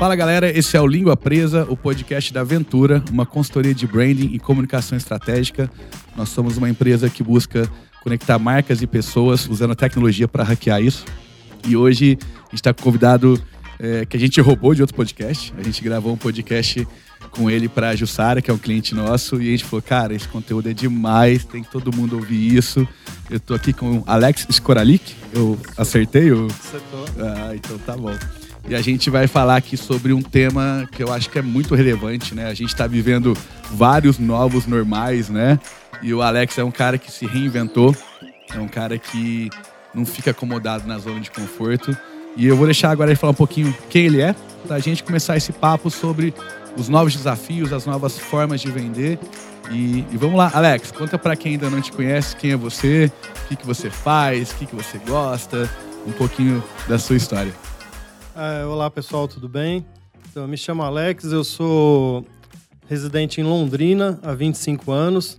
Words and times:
Fala 0.00 0.16
galera, 0.16 0.50
esse 0.58 0.74
é 0.78 0.80
o 0.80 0.86
Língua 0.86 1.14
Presa, 1.14 1.66
o 1.68 1.76
podcast 1.76 2.32
da 2.32 2.40
Aventura, 2.40 3.04
uma 3.12 3.26
consultoria 3.26 3.74
de 3.74 3.86
branding 3.86 4.30
e 4.32 4.38
comunicação 4.38 4.96
estratégica. 4.96 5.70
Nós 6.16 6.30
somos 6.30 6.56
uma 6.56 6.70
empresa 6.70 7.10
que 7.10 7.22
busca 7.22 7.70
conectar 8.02 8.38
marcas 8.38 8.80
e 8.80 8.86
pessoas 8.86 9.46
usando 9.46 9.72
a 9.72 9.74
tecnologia 9.74 10.26
para 10.26 10.42
hackear 10.42 10.80
isso. 10.80 11.04
E 11.68 11.76
hoje 11.76 12.16
a 12.18 12.44
gente 12.44 12.54
está 12.54 12.72
com 12.72 12.80
um 12.80 12.84
convidado 12.84 13.38
é, 13.78 14.06
que 14.06 14.16
a 14.16 14.20
gente 14.20 14.40
roubou 14.40 14.74
de 14.74 14.80
outro 14.80 14.96
podcast. 14.96 15.52
A 15.58 15.62
gente 15.62 15.84
gravou 15.84 16.14
um 16.14 16.16
podcast 16.16 16.88
com 17.30 17.50
ele 17.50 17.68
para 17.68 17.90
a 17.90 17.94
Jussara, 17.94 18.40
que 18.40 18.50
é 18.50 18.54
um 18.54 18.58
cliente 18.58 18.94
nosso, 18.94 19.36
e 19.36 19.48
a 19.48 19.50
gente 19.50 19.64
falou, 19.64 19.82
cara, 19.82 20.14
esse 20.14 20.26
conteúdo 20.28 20.70
é 20.70 20.72
demais, 20.72 21.44
tem 21.44 21.62
que 21.62 21.70
todo 21.70 21.94
mundo 21.94 22.16
ouvir 22.16 22.56
isso. 22.56 22.88
Eu 23.28 23.38
tô 23.38 23.52
aqui 23.52 23.74
com 23.74 23.98
o 23.98 24.04
Alex 24.06 24.46
Skoralik, 24.48 25.14
eu 25.34 25.58
acertei? 25.76 26.32
O... 26.32 26.46
Acertou. 26.46 27.04
Ah, 27.18 27.54
então 27.54 27.76
tá 27.80 27.94
bom. 27.98 28.16
E 28.70 28.74
a 28.76 28.80
gente 28.80 29.10
vai 29.10 29.26
falar 29.26 29.56
aqui 29.56 29.76
sobre 29.76 30.12
um 30.12 30.22
tema 30.22 30.88
que 30.92 31.02
eu 31.02 31.12
acho 31.12 31.28
que 31.28 31.36
é 31.40 31.42
muito 31.42 31.74
relevante, 31.74 32.36
né? 32.36 32.46
A 32.46 32.54
gente 32.54 32.68
está 32.68 32.86
vivendo 32.86 33.36
vários 33.72 34.16
novos 34.16 34.64
normais, 34.64 35.28
né? 35.28 35.58
E 36.00 36.14
o 36.14 36.22
Alex 36.22 36.56
é 36.56 36.62
um 36.62 36.70
cara 36.70 36.96
que 36.96 37.10
se 37.10 37.26
reinventou, 37.26 37.92
é 38.54 38.60
um 38.60 38.68
cara 38.68 38.96
que 38.96 39.50
não 39.92 40.06
fica 40.06 40.30
acomodado 40.30 40.86
na 40.86 40.98
zona 40.98 41.18
de 41.18 41.32
conforto. 41.32 41.96
E 42.36 42.46
eu 42.46 42.56
vou 42.56 42.64
deixar 42.64 42.92
agora 42.92 43.10
ele 43.10 43.18
falar 43.18 43.32
um 43.32 43.34
pouquinho 43.34 43.76
quem 43.88 44.06
ele 44.06 44.20
é, 44.20 44.36
para 44.64 44.76
a 44.76 44.78
gente 44.80 45.02
começar 45.02 45.36
esse 45.36 45.52
papo 45.52 45.90
sobre 45.90 46.32
os 46.76 46.88
novos 46.88 47.16
desafios, 47.16 47.72
as 47.72 47.86
novas 47.86 48.20
formas 48.20 48.60
de 48.60 48.70
vender. 48.70 49.18
E, 49.72 50.04
e 50.12 50.16
vamos 50.16 50.36
lá, 50.36 50.48
Alex, 50.54 50.92
conta 50.92 51.18
para 51.18 51.34
quem 51.34 51.54
ainda 51.54 51.68
não 51.68 51.80
te 51.80 51.90
conhece 51.90 52.36
quem 52.36 52.52
é 52.52 52.56
você, 52.56 53.10
o 53.46 53.48
que, 53.48 53.56
que 53.56 53.66
você 53.66 53.90
faz, 53.90 54.52
o 54.52 54.54
que, 54.54 54.66
que 54.66 54.76
você 54.76 54.96
gosta, 54.98 55.68
um 56.06 56.12
pouquinho 56.12 56.62
da 56.86 57.00
sua 57.00 57.16
história. 57.16 57.52
É, 58.42 58.64
olá 58.64 58.90
pessoal, 58.90 59.28
tudo 59.28 59.50
bem? 59.50 59.84
Então, 60.30 60.44
eu 60.44 60.48
me 60.48 60.56
chamo 60.56 60.82
Alex, 60.82 61.24
eu 61.24 61.44
sou 61.44 62.24
residente 62.88 63.38
em 63.38 63.44
Londrina 63.44 64.18
há 64.22 64.32
25 64.32 64.90
anos 64.90 65.36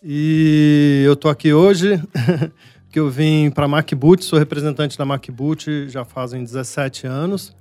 e 0.00 1.02
eu 1.04 1.16
tô 1.16 1.28
aqui 1.28 1.52
hoje 1.52 2.00
que 2.88 3.00
eu 3.00 3.10
vim 3.10 3.50
para 3.50 3.64
a 3.64 3.68
MacBoot, 3.68 4.24
sou 4.24 4.38
representante 4.38 4.96
da 4.96 5.04
MacBoot 5.04 5.88
já 5.88 6.04
fazem 6.04 6.44
17 6.44 7.04
anos. 7.04 7.52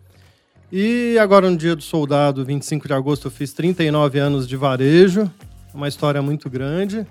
E 0.71 1.17
agora 1.19 1.49
no 1.49 1.57
dia 1.57 1.75
do 1.75 1.81
soldado, 1.81 2.45
25 2.45 2.87
de 2.87 2.93
agosto, 2.93 3.25
eu 3.25 3.31
fiz 3.31 3.51
39 3.53 4.19
anos 4.19 4.47
de 4.47 4.55
varejo, 4.55 5.31
uma 5.73 5.87
história 5.87 6.21
muito 6.21 6.47
grande. 6.47 7.07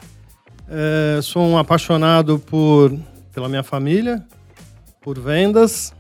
É, 0.69 1.19
sou 1.21 1.43
um 1.43 1.59
apaixonado 1.59 2.39
por, 2.39 2.97
pela 3.35 3.49
minha 3.49 3.65
família, 3.65 4.25
por 5.03 5.19
vendas. 5.19 5.93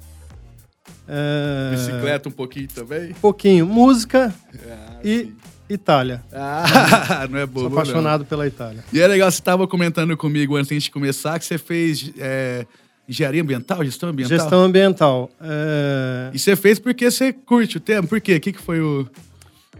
É, 1.08 1.70
Bicicleta 1.70 2.28
um 2.28 2.32
pouquinho 2.32 2.68
também? 2.68 3.10
Um 3.10 3.14
pouquinho. 3.14 3.66
Música 3.66 4.34
ah, 4.54 5.00
e 5.02 5.18
sim. 5.18 5.36
Itália. 5.68 6.22
Ah, 6.32 7.26
não 7.30 7.38
é 7.38 7.46
bobo, 7.46 7.68
Sou 7.68 7.78
apaixonado 7.78 8.20
não. 8.20 8.26
pela 8.26 8.46
Itália. 8.46 8.84
E 8.92 9.00
é 9.00 9.06
legal, 9.06 9.30
você 9.30 9.38
estava 9.38 9.66
comentando 9.66 10.16
comigo 10.16 10.56
antes 10.56 10.82
de 10.82 10.90
começar 10.90 11.38
que 11.38 11.46
você 11.46 11.56
fez 11.56 12.12
é, 12.18 12.66
engenharia 13.08 13.42
ambiental, 13.42 13.82
gestão 13.84 14.10
ambiental? 14.10 14.38
Gestão 14.38 14.62
ambiental. 14.62 15.30
É... 15.40 16.30
E 16.34 16.38
você 16.38 16.54
fez 16.54 16.78
porque 16.78 17.10
você 17.10 17.32
curte 17.32 17.78
o 17.78 17.80
tema? 17.80 18.06
Por 18.06 18.20
quê? 18.20 18.36
O 18.36 18.40
que, 18.40 18.52
que 18.52 18.60
foi 18.60 18.80
o... 18.80 19.08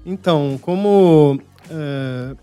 Então, 0.07 0.59
como 0.63 1.39
é, 1.71 2.35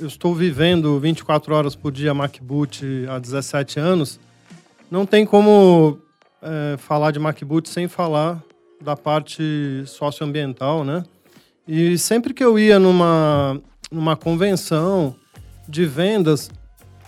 eu 0.00 0.08
estou 0.08 0.34
vivendo 0.34 0.98
24 0.98 1.54
horas 1.54 1.76
por 1.76 1.92
dia 1.92 2.12
MacBoot 2.12 2.84
há 3.08 3.18
17 3.18 3.78
anos, 3.78 4.18
não 4.90 5.06
tem 5.06 5.24
como 5.24 5.98
é, 6.42 6.76
falar 6.76 7.12
de 7.12 7.18
MacBoot 7.18 7.68
sem 7.68 7.86
falar 7.86 8.42
da 8.80 8.96
parte 8.96 9.84
socioambiental, 9.86 10.84
né? 10.84 11.04
E 11.66 11.96
sempre 11.96 12.34
que 12.34 12.42
eu 12.42 12.58
ia 12.58 12.78
numa, 12.78 13.60
numa 13.90 14.16
convenção 14.16 15.14
de 15.68 15.86
vendas, 15.86 16.50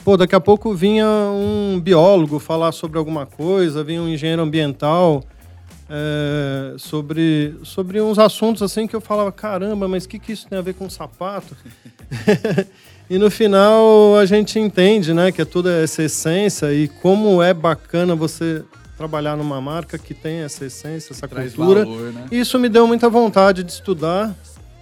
pô, 0.04 0.16
daqui 0.16 0.34
a 0.34 0.40
pouco 0.40 0.72
vinha 0.72 1.08
um 1.08 1.80
biólogo 1.80 2.38
falar 2.38 2.70
sobre 2.70 2.96
alguma 2.96 3.26
coisa, 3.26 3.82
vinha 3.82 4.00
um 4.00 4.08
engenheiro 4.08 4.42
ambiental 4.42 5.24
é, 5.90 6.74
sobre, 6.78 7.56
sobre 7.64 8.00
uns 8.00 8.18
assuntos 8.18 8.62
assim 8.62 8.86
que 8.86 8.94
eu 8.94 9.00
falava, 9.00 9.32
caramba, 9.32 9.88
mas 9.88 10.04
o 10.04 10.08
que, 10.08 10.18
que 10.18 10.32
isso 10.32 10.46
tem 10.48 10.58
a 10.58 10.62
ver 10.62 10.74
com 10.74 10.88
sapato? 10.88 11.56
e 13.10 13.18
no 13.18 13.30
final 13.30 14.16
a 14.16 14.24
gente 14.24 14.58
entende, 14.58 15.12
né, 15.12 15.32
que 15.32 15.42
é 15.42 15.44
toda 15.44 15.82
essa 15.82 16.04
essência 16.04 16.72
e 16.72 16.86
como 16.86 17.42
é 17.42 17.52
bacana 17.52 18.14
você 18.14 18.64
trabalhar 19.04 19.36
numa 19.36 19.60
marca 19.60 19.98
que 19.98 20.14
tem 20.14 20.38
essa 20.38 20.64
essência, 20.64 21.12
essa 21.12 21.28
cultura. 21.28 21.84
Valor, 21.84 22.12
né? 22.12 22.26
Isso 22.32 22.58
me 22.58 22.70
deu 22.70 22.86
muita 22.86 23.08
vontade 23.08 23.62
de 23.62 23.70
estudar 23.70 24.34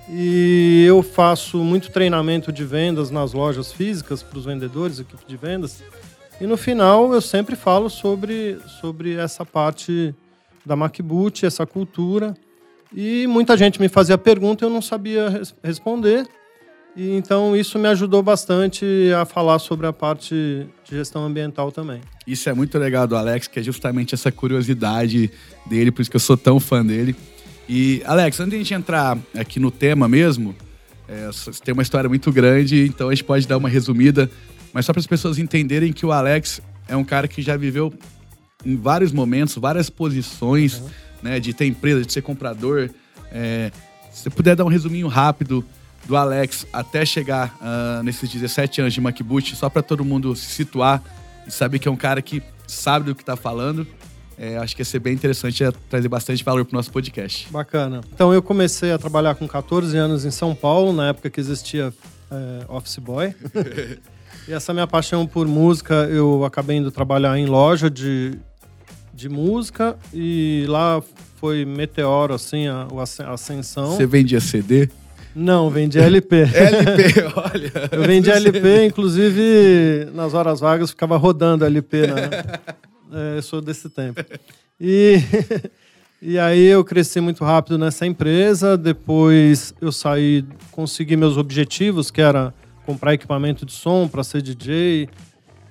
e 0.09 0.85
eu 0.87 1.03
faço 1.03 1.59
muito 1.59 1.91
treinamento 1.91 2.53
de 2.53 2.65
vendas 2.65 3.11
nas 3.11 3.33
lojas 3.33 3.73
físicas 3.73 4.23
para 4.23 4.39
os 4.39 4.45
vendedores, 4.45 5.01
equipe 5.01 5.25
de 5.27 5.37
vendas. 5.37 5.83
E 6.41 6.47
no 6.47 6.57
final 6.57 7.13
eu 7.13 7.21
sempre 7.21 7.57
falo 7.57 7.91
sobre, 7.91 8.59
sobre 8.81 9.17
essa 9.17 9.45
parte 9.45 10.15
da 10.65 10.77
MacBoot, 10.77 11.45
essa 11.45 11.67
cultura. 11.67 12.35
E 12.95 13.27
muita 13.27 13.57
gente 13.57 13.81
me 13.81 13.89
fazia 13.89 14.17
pergunta 14.17 14.65
e 14.65 14.67
eu 14.67 14.71
não 14.71 14.83
sabia 14.83 15.29
res 15.29 15.55
responder. 15.65 16.29
E 16.95 17.17
então 17.17 17.57
isso 17.57 17.79
me 17.79 17.89
ajudou 17.89 18.23
bastante 18.23 18.85
a 19.19 19.25
falar 19.25 19.59
sobre 19.59 19.87
a 19.87 19.93
parte 19.93 20.35
de 20.85 20.97
gestão 20.97 21.25
ambiental 21.25 21.73
também. 21.73 22.01
Isso 22.27 22.49
é 22.49 22.53
muito 22.53 22.79
legal 22.79 23.07
do 23.07 23.17
Alex, 23.17 23.49
que 23.49 23.59
é 23.59 23.63
justamente 23.63 24.15
essa 24.15 24.31
curiosidade 24.31 25.31
dele, 25.67 25.91
por 25.91 26.03
isso 26.03 26.11
que 26.11 26.17
eu 26.17 26.21
sou 26.21 26.37
tão 26.37 26.61
fã 26.61 26.85
dele. 26.85 27.17
E, 27.69 28.03
Alex, 28.05 28.39
antes 28.41 28.51
de 28.51 28.57
a 28.57 28.59
gente 28.59 28.75
entrar 28.75 29.19
aqui 29.35 29.59
no 29.59 29.71
tema 29.71 30.07
mesmo, 30.07 30.55
é, 31.09 31.31
tem 31.65 31.73
uma 31.73 31.83
história 31.83 32.09
muito 32.09 32.31
grande, 32.31 32.87
então 32.87 33.09
a 33.09 33.15
gente 33.15 33.25
pode 33.25 33.47
dar 33.47 33.57
uma 33.57 33.69
resumida, 33.69 34.31
mas 34.73 34.85
só 34.85 34.93
para 34.93 35.01
as 35.01 35.07
pessoas 35.07 35.39
entenderem 35.39 35.93
que 35.93 36.05
o 36.05 36.13
Alex 36.13 36.61
é 36.89 36.97
um 36.97 37.05
cara 37.05 37.27
que 37.27 37.41
já 37.41 37.57
viveu 37.57 37.93
em 38.65 38.77
vários 38.77 39.13
momentos, 39.13 39.55
várias 39.57 39.89
posições, 39.89 40.81
uhum. 40.81 40.89
né, 41.23 41.41
de 41.41 41.55
ter 41.55 41.67
empresa, 41.67 42.05
de 42.05 42.13
ser 42.13 42.23
comprador. 42.23 42.91
É, 43.31 43.71
se 44.11 44.25
você 44.25 44.31
puder 44.31 44.55
dar 44.55 44.65
um 44.65 44.69
resuminho 44.69 45.09
rápido 45.09 45.65
do 46.07 46.17
Alex 46.17 46.67
até 46.73 47.05
chegar 47.05 47.57
uh, 47.61 48.03
nesses 48.03 48.29
17 48.29 48.81
anos 48.81 48.93
de 48.93 49.01
MacBoot, 49.01 49.55
só 49.57 49.69
para 49.69 49.83
todo 49.83 50.05
mundo 50.05 50.35
se 50.35 50.47
situar 50.47 51.03
e 51.47 51.51
saber 51.51 51.79
que 51.79 51.89
é 51.89 51.91
um 51.91 51.97
cara 51.97 52.21
que 52.21 52.43
sabe 52.67 53.07
do 53.07 53.15
que 53.15 53.23
está 53.23 53.37
falando. 53.37 53.87
É, 54.39 54.57
acho 54.57 54.75
que 54.75 54.81
ia 54.81 54.85
ser 54.85 54.99
bem 54.99 55.13
interessante 55.13 55.63
trazer 55.89 56.09
bastante 56.09 56.43
valor 56.43 56.65
para 56.65 56.75
o 56.75 56.77
nosso 56.77 56.91
podcast. 56.91 57.47
Bacana. 57.51 58.01
Então 58.13 58.33
eu 58.33 58.43
comecei 58.43 58.91
a 58.91 58.99
trabalhar 58.99 59.35
com 59.35 59.47
14 59.47 59.97
anos 59.97 60.25
em 60.25 60.31
São 60.31 60.55
Paulo, 60.55 60.93
na 60.93 61.09
época 61.09 61.31
que 61.31 61.39
existia 61.39 61.93
é, 62.31 62.65
Office 62.69 62.99
Boy. 62.99 63.35
e 64.49 64.53
essa 64.53 64.73
minha 64.73 64.87
paixão 64.87 65.27
por 65.27 65.47
música, 65.47 65.95
eu 66.11 66.45
acabei 66.45 66.79
indo 66.79 66.91
trabalhar 66.91 67.39
em 67.39 67.47
loja 67.47 67.91
de, 67.91 68.39
de 69.15 69.29
música 69.29 69.97
e 70.13 70.65
lá 70.67 71.01
foi 71.37 71.65
meteoro, 71.65 72.35
assim, 72.35 72.67
a, 72.67 72.89
a 73.27 73.33
ascensão. 73.33 73.97
Você 73.97 74.07
vendia 74.07 74.41
CD? 74.41 74.89
Não, 75.35 75.71
vendi 75.71 75.99
LP. 75.99 76.43
LP, 76.43 77.25
olha. 77.37 77.73
Eu 77.91 78.03
vendi 78.05 78.31
LP, 78.31 78.85
inclusive 78.87 80.09
nas 80.15 80.35
horas 80.35 80.61
vagas 80.61 80.91
ficava 80.91 81.17
rodando 81.17 81.65
LP. 81.65 82.07
Na... 82.07 82.17
É, 83.15 83.43
sou 83.43 83.61
desse 83.61 83.91
tempo. 83.91 84.25
E, 84.81 85.19
e 86.23 86.39
aí 86.39 86.65
eu 86.65 86.83
cresci 86.83 87.21
muito 87.21 87.45
rápido 87.45 87.77
nessa 87.77 88.07
empresa. 88.07 88.75
Depois 88.75 89.75
eu 89.83 89.93
saí, 89.93 90.43
consegui 90.71 91.15
meus 91.15 91.37
objetivos, 91.37 92.11
que 92.11 92.23
era 92.23 92.55
comprar 92.87 93.13
equipamento 93.13 93.67
de 93.67 93.73
som 93.73 94.09
para 94.09 94.25
ser 94.25 94.41
DJ. 94.41 95.11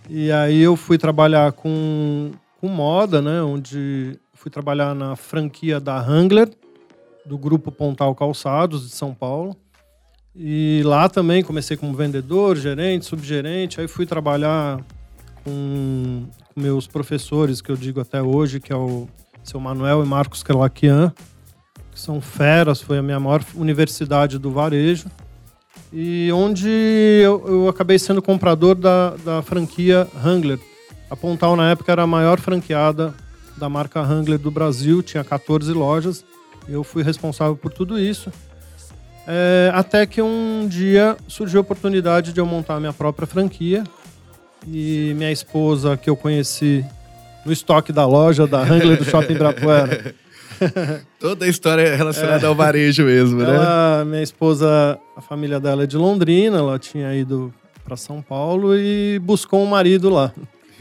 E 0.07 0.31
aí 0.31 0.61
eu 0.61 0.75
fui 0.75 0.99
trabalhar 0.99 1.51
com, 1.53 2.29
com 2.59 2.67
moda, 2.67 3.23
né? 3.23 3.41
Onde 3.41 4.19
fui 4.35 4.51
trabalhar 4.51 4.93
na 4.93 5.16
franquia 5.16 5.79
da 5.79 5.99
Wrangler 5.99 6.47
do 7.26 7.38
grupo 7.38 7.72
Pontal 7.72 8.14
Calçados 8.16 8.84
de 8.90 8.96
São 8.96 9.14
Paulo. 9.14 9.56
E 10.35 10.82
lá 10.85 11.09
também 11.09 11.44
comecei 11.44 11.76
como 11.76 11.94
vendedor, 11.94 12.56
gerente, 12.56 13.06
subgerente. 13.06 13.82
Aí 13.82 13.88
fui 13.88 14.06
trabalhar 14.06 14.79
com, 15.44 16.26
meus 16.56 16.88
professores, 16.88 17.62
que 17.62 17.72
eu 17.72 17.78
digo 17.78 18.00
até 18.00 18.22
hoje, 18.22 18.59
que 18.59 18.72
é 18.72 18.76
o 18.76 19.08
seu 19.44 19.59
Manuel 19.59 20.03
e 20.03 20.08
Marcos 20.08 20.44
Krelakian, 20.44 21.14
que 21.91 22.00
são 22.00 22.22
feras, 22.22 22.82
foi 22.82 22.97
a 22.97 23.02
minha 23.02 23.20
maior 23.20 23.44
universidade 23.56 24.38
do 24.38 24.52
varejo. 24.52 25.09
E 25.91 26.32
onde 26.32 26.70
eu, 26.70 27.44
eu 27.47 27.67
acabei 27.67 28.00
sendo 28.00 28.22
comprador 28.22 28.76
da, 28.76 29.12
da 29.17 29.41
franquia 29.41 30.08
Wrangler. 30.16 30.59
A 31.09 31.16
Pontal, 31.16 31.56
na 31.56 31.72
época, 31.72 31.91
era 31.91 32.03
a 32.03 32.08
maior 32.08 32.40
franqueada 32.40 33.14
da 33.58 33.67
marca 33.67 34.02
Wrangler 34.02 34.40
do 34.40 34.50
Brasil, 34.50 35.03
tinha 35.03 35.24
14 35.24 35.72
lojas. 35.74 36.24
Eu 36.72 36.84
fui 36.84 37.03
responsável 37.03 37.56
por 37.56 37.72
tudo 37.72 38.00
isso. 38.00 38.32
É, 39.28 39.72
até 39.73 40.06
que 40.06 40.22
um 40.22 40.68
dia 40.68 41.16
surgiu 41.28 41.59
a 41.59 41.62
oportunidade 41.62 42.34
de 42.34 42.40
eu 42.40 42.46
montar 42.46 42.79
minha 42.79 42.94
própria 42.94 43.28
franquia. 43.28 43.84
E 44.68 45.14
minha 45.16 45.32
esposa, 45.32 45.97
que 45.97 46.09
eu 46.09 46.16
conheci 46.16 46.85
no 47.46 47.52
estoque 47.52 47.91
da 47.91 48.06
loja 48.06 48.46
da 48.46 48.62
Wrangler 48.62 48.97
do 48.97 49.03
Shopping 49.03 49.34
Ibirapuera, 49.34 50.14
Toda 51.20 51.46
a 51.46 51.47
história 51.47 51.82
é 51.82 51.96
relacionada 51.96 52.46
é. 52.46 52.47
ao 52.47 52.56
varejo 52.56 53.03
mesmo, 53.03 53.41
ela, 53.41 54.03
né? 54.03 54.09
Minha 54.09 54.24
esposa, 54.24 55.00
a 55.16 55.22
família 55.22 55.59
dela 55.59 55.84
é 55.84 55.88
de 55.88 55.97
Londrina, 55.97 56.58
ela 56.58 56.78
tinha 56.78 57.16
ido 57.16 57.53
para 57.84 57.97
São 57.97 58.22
Paulo 58.22 58.76
e 58.76 59.20
buscou 59.20 59.62
um 59.62 59.66
marido 59.66 60.09
lá. 60.09 60.32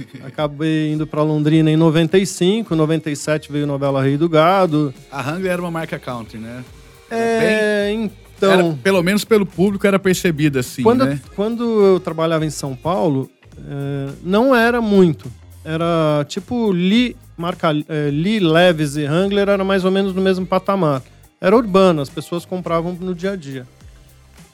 Acabei 0.24 0.92
indo 0.92 1.06
para 1.06 1.22
Londrina 1.22 1.70
em 1.70 1.76
95, 1.76 2.74
97 2.74 3.50
veio 3.50 3.66
novela 3.66 4.02
Rei 4.02 4.16
do 4.16 4.28
Gado. 4.28 4.92
A 5.10 5.20
Wrangler 5.20 5.52
era 5.52 5.62
uma 5.62 5.70
marca 5.70 5.98
country, 5.98 6.38
né? 6.38 6.64
É, 7.10 7.86
bem... 7.88 8.10
então... 8.36 8.50
Era, 8.52 8.78
pelo 8.82 9.02
menos 9.02 9.24
pelo 9.24 9.44
público 9.44 9.86
era 9.86 9.98
percebida 9.98 10.60
assim, 10.60 10.82
quando, 10.82 11.04
né? 11.04 11.20
Quando 11.34 11.82
eu 11.84 12.00
trabalhava 12.00 12.44
em 12.46 12.50
São 12.50 12.74
Paulo, 12.74 13.30
é, 13.58 14.12
não 14.22 14.54
era 14.54 14.80
muito. 14.80 15.30
Era 15.64 16.24
tipo 16.26 16.70
Lee, 16.70 17.16
marca 17.36 17.70
é, 17.88 18.10
Lee, 18.10 18.40
Leves 18.40 18.96
e 18.96 19.04
Wrangler 19.04 19.48
era 19.48 19.64
mais 19.64 19.84
ou 19.84 19.90
menos 19.90 20.14
no 20.14 20.22
mesmo 20.22 20.46
patamar. 20.46 21.02
Era 21.40 21.56
urbano, 21.56 22.00
as 22.00 22.08
pessoas 22.08 22.44
compravam 22.44 22.92
no 23.00 23.14
dia 23.14 23.32
a 23.32 23.36
dia 23.36 23.66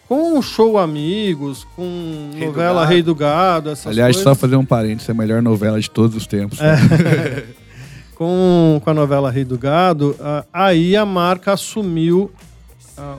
com 0.08 0.40
show 0.40 0.78
Amigos, 0.78 1.66
com 1.74 2.30
Rei 2.34 2.46
novela 2.46 2.84
do 2.84 2.88
Rei 2.88 3.02
do 3.02 3.14
Gado, 3.14 3.70
essas 3.70 3.88
Aliás, 3.88 4.16
coisas. 4.16 4.22
só 4.22 4.34
fazer 4.34 4.56
um 4.56 4.64
parênteses, 4.64 5.08
é 5.08 5.12
a 5.12 5.14
melhor 5.14 5.42
novela 5.42 5.80
de 5.80 5.90
todos 5.90 6.16
os 6.16 6.26
tempos. 6.26 6.60
É. 6.60 7.44
com, 8.14 8.80
com 8.82 8.90
a 8.90 8.94
novela 8.94 9.30
Rei 9.30 9.44
do 9.44 9.58
Gado, 9.58 10.16
aí 10.52 10.96
a 10.96 11.04
marca 11.04 11.52
assumiu, 11.52 12.30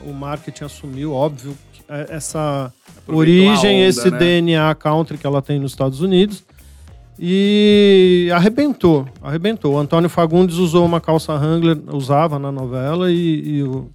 o 0.06 0.14
marketing 0.14 0.64
assumiu, 0.64 1.14
óbvio, 1.14 1.56
é, 1.90 2.08
essa 2.10 2.72
origem, 3.08 3.78
onda, 3.78 3.88
esse 3.88 4.12
né? 4.12 4.18
DNA 4.18 4.76
country 4.76 5.18
que 5.18 5.26
ela 5.26 5.42
tem 5.42 5.60
nos 5.60 5.72
Estados 5.72 6.02
Unidos. 6.02 6.44
E 7.20 8.30
arrebentou, 8.32 9.08
arrebentou. 9.24 9.74
O 9.74 9.80
Antônio 9.80 10.08
Fagundes 10.08 10.58
usou 10.58 10.86
uma 10.86 11.02
calça 11.02 11.34
Wrangler, 11.34 11.78
usava 11.92 12.38
na 12.38 12.52
novela, 12.52 13.12
e, 13.12 13.58
e 13.58 13.64
o 13.64 13.90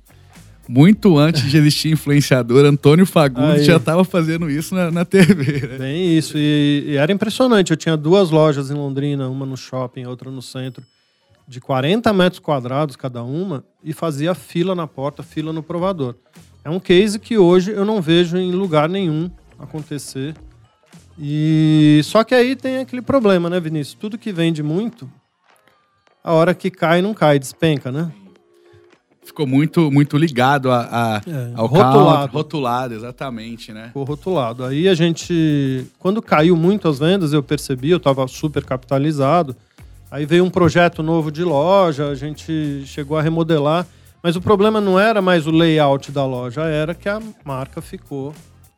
muito 0.68 1.18
antes 1.18 1.42
de 1.50 1.56
existir 1.56 1.90
influenciador, 1.90 2.64
Antônio 2.64 3.04
Fagundes 3.04 3.60
Aí. 3.60 3.64
já 3.64 3.76
estava 3.76 4.04
fazendo 4.04 4.50
isso 4.50 4.74
na, 4.74 4.90
na 4.90 5.04
TV. 5.04 5.66
Né? 5.66 5.78
Bem 5.78 6.16
isso, 6.16 6.36
e, 6.36 6.84
e, 6.88 6.96
era 6.96 7.12
impressionante. 7.12 7.70
Eu 7.70 7.76
tinha 7.76 7.96
duas 7.96 8.30
lojas 8.30 8.70
em 8.70 8.74
Londrina, 8.74 9.28
uma 9.28 9.44
no 9.44 9.56
shopping, 9.56 10.06
outra 10.06 10.30
no 10.30 10.40
centro, 10.40 10.84
de 11.46 11.60
40 11.60 12.12
metros 12.12 12.38
quadrados 12.38 12.96
cada 12.96 13.22
uma, 13.22 13.64
e 13.82 13.92
fazia 13.92 14.34
fila 14.34 14.74
na 14.74 14.86
porta, 14.86 15.22
fila 15.22 15.52
no 15.52 15.62
provador. 15.62 16.14
É 16.64 16.70
um 16.70 16.78
case 16.78 17.18
que 17.18 17.36
hoje 17.36 17.72
eu 17.72 17.84
não 17.84 18.00
vejo 18.00 18.36
em 18.36 18.52
lugar 18.52 18.88
nenhum 18.88 19.30
acontecer. 19.58 20.34
E 21.18 22.00
só 22.04 22.22
que 22.24 22.34
aí 22.34 22.54
tem 22.54 22.78
aquele 22.78 23.02
problema, 23.02 23.50
né, 23.50 23.58
Vinícius? 23.58 23.96
Tudo 23.98 24.16
que 24.16 24.32
vende 24.32 24.62
muito, 24.62 25.10
a 26.22 26.32
hora 26.32 26.54
que 26.54 26.70
cai 26.70 27.02
não 27.02 27.12
cai, 27.12 27.38
despenca, 27.38 27.90
né? 27.90 28.10
Ficou 29.24 29.46
muito, 29.46 29.90
muito 29.90 30.16
ligado 30.16 30.70
a, 30.70 30.80
a 30.90 31.16
é, 31.26 31.52
ao 31.54 31.66
rotulado. 31.66 32.32
rotulado, 32.32 32.94
exatamente, 32.94 33.72
né? 33.72 33.88
Ficou 33.88 34.04
rotulado. 34.04 34.64
Aí 34.64 34.88
a 34.88 34.94
gente, 34.94 35.86
quando 35.98 36.20
caiu 36.20 36.56
muito 36.56 36.88
as 36.88 36.98
vendas, 36.98 37.32
eu 37.32 37.42
percebi, 37.42 37.90
eu 37.90 37.96
estava 37.96 38.26
super 38.26 38.64
capitalizado. 38.64 39.56
Aí 40.10 40.26
veio 40.26 40.44
um 40.44 40.50
projeto 40.50 41.02
novo 41.02 41.30
de 41.30 41.42
loja, 41.42 42.08
a 42.08 42.14
gente 42.14 42.82
chegou 42.84 43.16
a 43.16 43.22
remodelar, 43.22 43.86
mas 44.22 44.36
o 44.36 44.40
problema 44.40 44.80
não 44.80 45.00
era 45.00 45.22
mais 45.22 45.46
o 45.46 45.50
layout 45.50 46.12
da 46.12 46.26
loja, 46.26 46.62
era 46.62 46.94
que 46.94 47.08
a 47.08 47.20
marca 47.44 47.80
ficou 47.80 48.34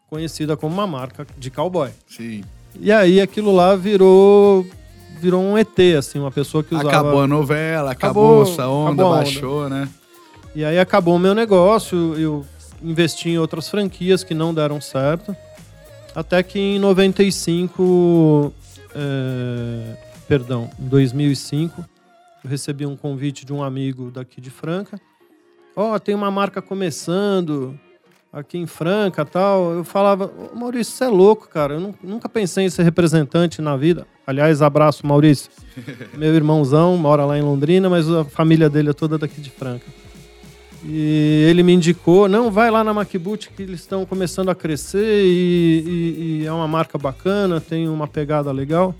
conhecida 0.08 0.56
como 0.56 0.74
uma 0.74 0.86
marca 0.86 1.26
de 1.36 1.50
cowboy. 1.50 1.90
Sim. 2.06 2.44
E 2.78 2.92
aí 2.92 3.20
aquilo 3.20 3.54
lá 3.54 3.74
virou 3.74 4.64
virou 5.20 5.42
um 5.42 5.56
ET, 5.56 5.78
assim, 5.98 6.18
uma 6.18 6.30
pessoa 6.30 6.62
que 6.62 6.74
usava... 6.74 6.88
Acabou 6.90 7.22
a 7.22 7.26
novela, 7.26 7.92
acabou, 7.92 8.42
acabou 8.42 8.52
essa 8.52 8.68
onda, 8.68 9.02
acabou 9.02 9.16
baixou, 9.16 9.66
onda. 9.66 9.68
né? 9.70 9.88
E 10.54 10.64
aí 10.64 10.78
acabou 10.78 11.16
o 11.16 11.18
meu 11.18 11.34
negócio, 11.34 12.14
eu 12.16 12.46
investi 12.80 13.30
em 13.30 13.38
outras 13.38 13.68
franquias 13.68 14.22
que 14.22 14.34
não 14.34 14.54
deram 14.54 14.80
certo. 14.80 15.36
Até 16.14 16.42
que 16.44 16.58
em 16.58 16.78
95, 16.78 18.54
é, 18.94 19.96
perdão, 20.28 20.70
em 20.78 20.86
2005, 20.86 21.84
eu 22.44 22.50
recebi 22.50 22.86
um 22.86 22.96
convite 22.96 23.44
de 23.44 23.52
um 23.52 23.64
amigo 23.64 24.12
daqui 24.12 24.40
de 24.40 24.48
Franca. 24.48 25.00
Ó, 25.74 25.92
oh, 25.92 25.98
tem 25.98 26.14
uma 26.14 26.30
marca 26.30 26.62
começando 26.62 27.76
aqui 28.32 28.56
em 28.56 28.66
Franca 28.66 29.24
tal. 29.24 29.72
Eu 29.72 29.82
falava, 29.82 30.30
oh, 30.52 30.56
Maurício, 30.56 30.94
você 30.94 31.04
é 31.04 31.08
louco, 31.08 31.48
cara. 31.48 31.74
Eu 31.74 31.94
nunca 32.00 32.28
pensei 32.28 32.64
em 32.64 32.70
ser 32.70 32.84
representante 32.84 33.60
na 33.60 33.76
vida. 33.76 34.06
Aliás, 34.24 34.62
abraço, 34.62 35.04
Maurício. 35.04 35.50
Meu 36.16 36.32
irmãozão 36.32 36.96
mora 36.96 37.24
lá 37.24 37.36
em 37.36 37.42
Londrina, 37.42 37.90
mas 37.90 38.08
a 38.08 38.24
família 38.24 38.70
dele 38.70 38.90
é 38.90 38.92
toda 38.92 39.18
daqui 39.18 39.40
de 39.40 39.50
Franca. 39.50 40.03
E 40.86 41.46
ele 41.48 41.62
me 41.62 41.72
indicou, 41.72 42.28
não, 42.28 42.50
vai 42.50 42.70
lá 42.70 42.84
na 42.84 42.92
MacBoot 42.92 43.48
que 43.50 43.62
eles 43.62 43.80
estão 43.80 44.04
começando 44.04 44.50
a 44.50 44.54
crescer 44.54 45.24
e, 45.24 45.82
e, 45.86 46.42
e, 46.42 46.46
é 46.46 46.52
uma 46.52 46.68
marca 46.68 46.98
bacana, 46.98 47.58
tem 47.58 47.88
uma 47.88 48.06
pegada 48.06 48.52
legal. 48.52 48.94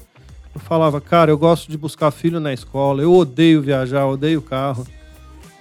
Eu 0.54 0.60
falava, 0.60 0.98
cara, 0.98 1.30
eu 1.30 1.36
gosto 1.36 1.70
de 1.70 1.76
buscar 1.76 2.10
filho 2.10 2.40
na 2.40 2.54
escola, 2.54 3.02
eu 3.02 3.12
odeio 3.12 3.60
viajar, 3.60 4.06
odeio 4.06 4.40
carro. 4.40 4.86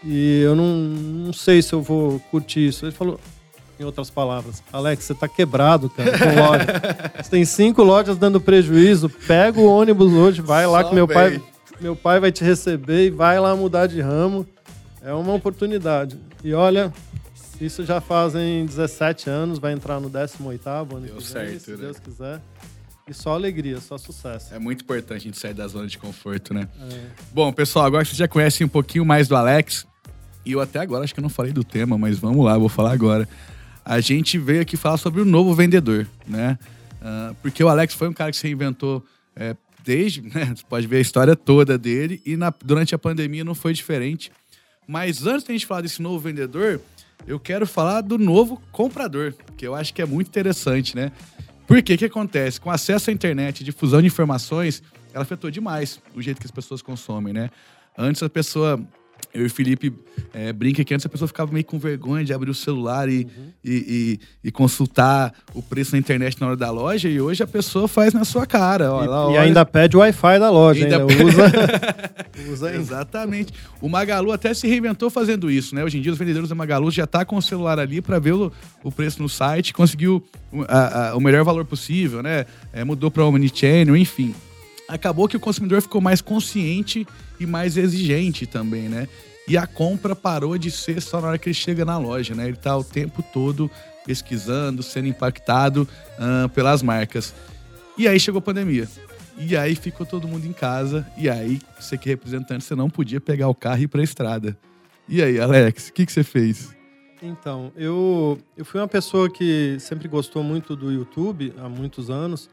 E 0.05 0.41
eu 0.41 0.55
não, 0.55 0.65
não 0.65 1.33
sei 1.33 1.61
se 1.61 1.73
eu 1.73 1.81
vou 1.81 2.19
curtir 2.31 2.67
isso. 2.67 2.85
Ele 2.85 2.93
falou, 2.93 3.19
em 3.77 3.83
outras 3.83 4.09
palavras, 4.09 4.63
Alex, 4.71 5.03
você 5.03 5.13
tá 5.13 5.27
quebrado, 5.27 5.89
cara, 5.89 6.11
com 6.17 6.39
loja. 6.39 6.65
você 7.21 7.29
tem 7.29 7.43
cinco 7.43 7.83
lojas 7.83 8.17
dando 8.17 8.39
prejuízo, 8.39 9.09
pega 9.09 9.59
o 9.59 9.65
ônibus 9.65 10.13
hoje, 10.13 10.41
vai 10.41 10.65
lá 10.65 10.83
Só 10.83 10.89
que 10.89 10.95
meu 10.95 11.07
pai, 11.07 11.41
meu 11.81 11.97
pai 11.97 12.21
vai 12.21 12.31
te 12.31 12.45
receber 12.45 13.07
e 13.07 13.09
vai 13.09 13.39
lá 13.41 13.53
mudar 13.57 13.87
de 13.87 13.99
ramo 13.99 14.47
é 15.03 15.13
uma 15.13 15.33
oportunidade. 15.33 16.17
E 16.43 16.53
olha, 16.53 16.91
isso 17.59 17.85
já 17.85 17.99
fazem 17.99 18.65
17 18.65 19.29
anos, 19.29 19.59
vai 19.59 19.73
entrar 19.73 19.99
no 19.99 20.09
18 20.09 20.69
ano 20.69 21.01
Deu 21.01 21.17
que 21.17 21.23
certo, 21.23 21.59
se 21.59 21.71
né? 21.71 21.77
Deus 21.77 21.99
quiser. 21.99 22.41
E 23.07 23.13
só 23.13 23.33
alegria, 23.33 23.81
só 23.81 23.97
sucesso. 23.97 24.53
É 24.53 24.59
muito 24.59 24.81
importante 24.81 25.17
a 25.17 25.19
gente 25.19 25.37
sair 25.37 25.53
da 25.53 25.67
zona 25.67 25.87
de 25.87 25.97
conforto, 25.97 26.53
né? 26.53 26.69
É. 26.79 27.01
Bom, 27.33 27.51
pessoal, 27.51 27.85
agora 27.85 28.03
que 28.03 28.09
vocês 28.09 28.17
já 28.17 28.29
conhecem 28.29 28.65
um 28.65 28.69
pouquinho 28.69 29.05
mais 29.05 29.27
do 29.27 29.35
Alex, 29.35 29.85
e 30.45 30.53
eu 30.53 30.61
até 30.61 30.79
agora 30.79 31.03
acho 31.03 31.13
que 31.13 31.19
eu 31.19 31.23
não 31.23 31.29
falei 31.29 31.51
do 31.51 31.65
tema, 31.65 31.97
mas 31.97 32.17
vamos 32.17 32.45
lá, 32.45 32.57
vou 32.57 32.69
falar 32.69 32.93
agora. 32.93 33.27
A 33.83 33.99
gente 33.99 34.37
veio 34.37 34.61
aqui 34.61 34.77
falar 34.77 34.95
sobre 34.95 35.19
o 35.19 35.25
novo 35.25 35.53
vendedor, 35.53 36.07
né? 36.25 36.57
Uh, 37.01 37.35
porque 37.41 37.61
o 37.61 37.67
Alex 37.67 37.93
foi 37.93 38.07
um 38.07 38.13
cara 38.13 38.31
que 38.31 38.37
se 38.37 38.47
reinventou 38.47 39.05
é, 39.35 39.53
desde, 39.83 40.21
né? 40.33 40.53
Você 40.55 40.63
pode 40.67 40.87
ver 40.87 40.97
a 40.97 41.01
história 41.01 41.35
toda 41.35 41.77
dele, 41.77 42.21
e 42.25 42.37
na, 42.37 42.53
durante 42.63 42.95
a 42.95 42.97
pandemia 42.97 43.43
não 43.43 43.53
foi 43.53 43.73
diferente. 43.73 44.31
Mas 44.87 45.25
antes 45.25 45.45
da 45.45 45.53
gente 45.53 45.65
falar 45.65 45.81
desse 45.81 46.01
novo 46.01 46.19
vendedor, 46.19 46.81
eu 47.25 47.39
quero 47.39 47.65
falar 47.65 48.01
do 48.01 48.17
novo 48.17 48.61
comprador, 48.71 49.33
que 49.57 49.65
eu 49.65 49.73
acho 49.73 49.93
que 49.93 50.01
é 50.01 50.05
muito 50.05 50.27
interessante, 50.27 50.95
né? 50.95 51.11
Porque 51.65 51.93
o 51.93 51.97
que 51.97 52.05
acontece? 52.05 52.59
Com 52.59 52.69
acesso 52.69 53.09
à 53.09 53.13
internet, 53.13 53.63
difusão 53.63 54.01
de 54.01 54.07
informações, 54.07 54.83
ela 55.13 55.23
afetou 55.23 55.49
demais 55.49 56.01
o 56.13 56.21
jeito 56.21 56.39
que 56.39 56.45
as 56.45 56.51
pessoas 56.51 56.81
consomem, 56.81 57.33
né? 57.33 57.49
Antes 57.97 58.21
a 58.21 58.29
pessoa 58.29 58.79
eu 59.33 59.43
e 59.43 59.45
o 59.45 59.49
Felipe 59.49 59.93
é, 60.33 60.51
brinca 60.51 60.83
que 60.83 60.93
antes 60.93 61.05
a 61.05 61.09
pessoa 61.09 61.27
ficava 61.27 61.51
meio 61.51 61.65
com 61.65 61.77
vergonha 61.77 62.23
de 62.23 62.33
abrir 62.33 62.49
o 62.49 62.53
celular 62.53 63.07
e, 63.07 63.23
uhum. 63.23 63.49
e, 63.63 64.19
e, 64.43 64.47
e, 64.47 64.51
consultar 64.51 65.33
o 65.53 65.61
preço 65.61 65.91
na 65.93 65.99
internet 65.99 66.39
na 66.41 66.47
hora 66.47 66.57
da 66.57 66.71
loja, 66.71 67.07
e 67.07 67.21
hoje 67.21 67.43
a 67.43 67.47
pessoa 67.47 67.87
faz 67.87 68.13
na 68.13 68.25
sua 68.25 68.45
cara. 68.45 68.91
Ó, 68.91 69.31
e, 69.31 69.35
e 69.35 69.37
ainda 69.37 69.65
pede 69.65 69.95
o 69.95 69.99
Wi-Fi 69.99 70.39
da 70.39 70.49
loja, 70.49 70.83
ainda, 70.83 70.97
ainda 70.97 71.23
usa. 71.23 71.51
usa 72.51 72.75
Exatamente. 72.75 73.53
O 73.81 73.89
Magalu 73.89 74.31
até 74.31 74.53
se 74.53 74.67
reinventou 74.67 75.09
fazendo 75.09 75.51
isso, 75.51 75.75
né? 75.75 75.83
Hoje 75.83 75.97
em 75.97 76.01
dia 76.01 76.11
os 76.11 76.17
vendedores 76.17 76.49
da 76.49 76.55
Magalu 76.55 76.89
já 76.89 77.05
tá 77.05 77.23
com 77.23 77.35
o 77.35 77.41
celular 77.41 77.79
ali 77.79 78.01
para 78.01 78.17
ver 78.19 78.33
o, 78.33 78.51
o, 78.83 78.91
preço 78.91 79.21
no 79.21 79.29
site, 79.29 79.73
conseguiu 79.73 80.23
a, 80.67 81.09
a, 81.09 81.15
o 81.15 81.19
melhor 81.19 81.43
valor 81.43 81.65
possível, 81.65 82.23
né? 82.23 82.45
É, 82.71 82.83
mudou 82.83 83.11
para 83.11 83.23
Omnichannel, 83.23 83.95
enfim 83.95 84.33
acabou 84.93 85.27
que 85.27 85.35
o 85.35 85.39
consumidor 85.39 85.81
ficou 85.81 85.99
mais 85.99 86.21
consciente 86.21 87.07
e 87.39 87.45
mais 87.45 87.77
exigente 87.77 88.45
também, 88.45 88.87
né? 88.87 89.07
E 89.47 89.57
a 89.57 89.67
compra 89.67 90.15
parou 90.15 90.57
de 90.57 90.71
ser 90.71 91.01
só 91.01 91.19
na 91.19 91.29
hora 91.29 91.37
que 91.37 91.49
ele 91.49 91.53
chega 91.53 91.83
na 91.83 91.97
loja, 91.97 92.33
né? 92.33 92.47
Ele 92.47 92.55
tá 92.55 92.77
o 92.77 92.83
tempo 92.83 93.23
todo 93.33 93.69
pesquisando, 94.05 94.83
sendo 94.83 95.07
impactado 95.07 95.87
uh, 96.17 96.47
pelas 96.49 96.81
marcas. 96.81 97.33
E 97.97 98.07
aí 98.07 98.19
chegou 98.19 98.39
a 98.39 98.41
pandemia. 98.41 98.87
E 99.37 99.57
aí 99.57 99.75
ficou 99.75 100.05
todo 100.05 100.27
mundo 100.27 100.45
em 100.45 100.53
casa. 100.53 101.05
E 101.17 101.29
aí, 101.29 101.59
você 101.79 101.97
que 101.97 102.09
é 102.09 102.11
representante, 102.11 102.63
você 102.63 102.75
não 102.75 102.89
podia 102.89 103.19
pegar 103.19 103.47
o 103.49 103.55
carro 103.55 103.81
e 103.81 103.83
ir 103.83 103.87
pra 103.87 104.03
estrada. 104.03 104.57
E 105.09 105.21
aí, 105.21 105.39
Alex, 105.39 105.89
o 105.89 105.93
que, 105.93 106.05
que 106.05 106.11
você 106.11 106.23
fez? 106.23 106.73
Então, 107.21 107.71
eu, 107.75 108.37
eu 108.55 108.63
fui 108.63 108.79
uma 108.79 108.87
pessoa 108.87 109.29
que 109.29 109.77
sempre 109.79 110.07
gostou 110.07 110.43
muito 110.43 110.75
do 110.75 110.91
YouTube 110.91 111.53
há 111.57 111.67
muitos 111.67 112.09
anos. 112.09 112.49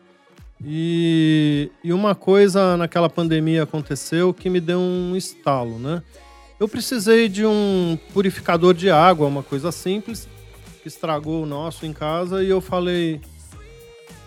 E, 0.64 1.71
e 1.83 1.93
uma 1.93 2.14
coisa 2.14 2.76
naquela 2.76 3.09
pandemia 3.09 3.62
aconteceu 3.62 4.35
que 4.35 4.50
me 4.50 4.61
deu 4.61 4.79
um 4.79 5.17
estalo, 5.17 5.79
né? 5.79 6.02
Eu 6.59 6.69
precisei 6.69 7.29
de 7.29 7.47
um 7.47 7.99
purificador 8.12 8.75
de 8.75 8.90
água, 8.90 9.26
uma 9.26 9.43
coisa 9.43 9.73
simples, 9.73 10.29
que 10.83 10.88
estragou 10.88 11.43
o 11.43 11.47
nosso 11.47 11.87
em 11.87 11.93
casa, 11.93 12.45
e 12.45 12.50
eu 12.50 12.61
falei: 12.61 13.21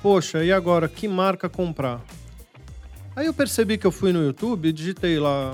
Poxa, 0.01 0.43
e 0.43 0.51
agora 0.51 0.87
que 0.87 1.07
marca 1.07 1.47
comprar? 1.47 2.01
Aí 3.15 3.27
eu 3.27 3.33
percebi 3.33 3.77
que 3.77 3.85
eu 3.85 3.91
fui 3.91 4.11
no 4.11 4.23
YouTube, 4.23 4.73
digitei 4.73 5.19
lá 5.19 5.53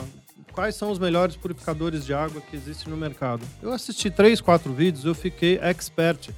quais 0.53 0.75
são 0.75 0.91
os 0.91 0.99
melhores 0.99 1.35
purificadores 1.35 2.05
de 2.05 2.13
água 2.13 2.41
que 2.41 2.55
existem 2.55 2.89
no 2.89 2.97
mercado. 2.97 3.45
Eu 3.61 3.73
assisti 3.73 4.09
três, 4.09 4.39
quatro 4.39 4.73
vídeos, 4.73 5.03
eu 5.03 5.13
fiquei 5.13 5.59
expert. 5.61 6.29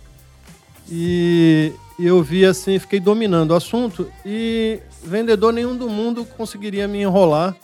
E 0.91 1.73
eu 1.97 2.21
vi 2.21 2.45
assim, 2.45 2.77
fiquei 2.77 2.99
dominando 2.99 3.51
o 3.51 3.55
assunto 3.55 4.11
e 4.25 4.79
vendedor 5.01 5.53
nenhum 5.53 5.77
do 5.77 5.89
mundo 5.89 6.25
conseguiria 6.25 6.85
me 6.85 7.01
enrolar. 7.01 7.55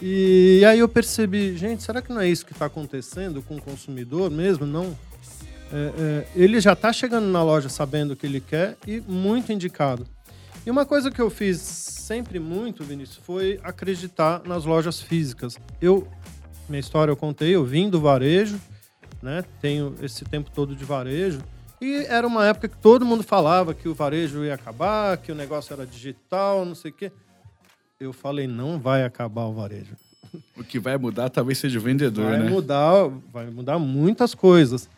E 0.00 0.64
aí 0.64 0.78
eu 0.78 0.88
percebi, 0.88 1.56
gente, 1.56 1.82
será 1.82 2.00
que 2.00 2.10
não 2.10 2.20
é 2.20 2.28
isso 2.28 2.46
que 2.46 2.52
está 2.52 2.66
acontecendo 2.66 3.42
com 3.42 3.56
o 3.56 3.60
consumidor 3.60 4.30
mesmo? 4.30 4.64
Não. 4.64 4.96
É, 5.72 5.92
é, 5.98 6.26
ele 6.34 6.60
já 6.60 6.72
está 6.72 6.92
chegando 6.92 7.26
na 7.26 7.42
loja 7.42 7.68
sabendo 7.68 8.12
o 8.12 8.16
que 8.16 8.26
ele 8.26 8.40
quer 8.40 8.76
e 8.86 9.00
muito 9.00 9.52
indicado. 9.52 10.06
E 10.64 10.70
uma 10.70 10.86
coisa 10.86 11.10
que 11.10 11.20
eu 11.20 11.28
fiz 11.28 11.58
sempre 11.60 12.38
muito, 12.38 12.84
Vinícius, 12.84 13.20
foi 13.24 13.58
acreditar 13.62 14.42
nas 14.44 14.64
lojas 14.64 15.00
físicas. 15.00 15.58
Eu, 15.80 16.06
minha 16.68 16.80
história 16.80 17.10
eu 17.10 17.16
contei, 17.16 17.54
eu 17.54 17.64
vim 17.64 17.90
do 17.90 18.00
varejo, 18.00 18.60
né? 19.22 19.44
Tenho 19.60 19.94
esse 20.02 20.24
tempo 20.24 20.50
todo 20.50 20.76
de 20.76 20.84
varejo. 20.84 21.40
E 21.80 22.04
era 22.08 22.26
uma 22.26 22.46
época 22.46 22.68
que 22.68 22.76
todo 22.76 23.06
mundo 23.06 23.22
falava 23.22 23.72
que 23.72 23.88
o 23.88 23.94
varejo 23.94 24.44
ia 24.44 24.54
acabar, 24.54 25.16
que 25.16 25.32
o 25.32 25.34
negócio 25.34 25.72
era 25.72 25.86
digital, 25.86 26.64
não 26.64 26.74
sei 26.74 26.90
o 26.90 26.94
quê. 26.94 27.10
Eu 27.98 28.12
falei, 28.12 28.46
não 28.46 28.78
vai 28.78 29.04
acabar 29.04 29.44
o 29.44 29.52
varejo. 29.52 29.96
O 30.56 30.62
que 30.62 30.78
vai 30.78 30.96
mudar 30.96 31.30
talvez 31.30 31.58
seja 31.58 31.78
o 31.78 31.82
vendedor, 31.82 32.26
vai 32.26 32.38
né? 32.38 32.44
Vai 32.44 32.52
mudar, 32.52 33.08
vai 33.32 33.46
mudar 33.46 33.78
muitas 33.78 34.34
coisas. 34.34 34.88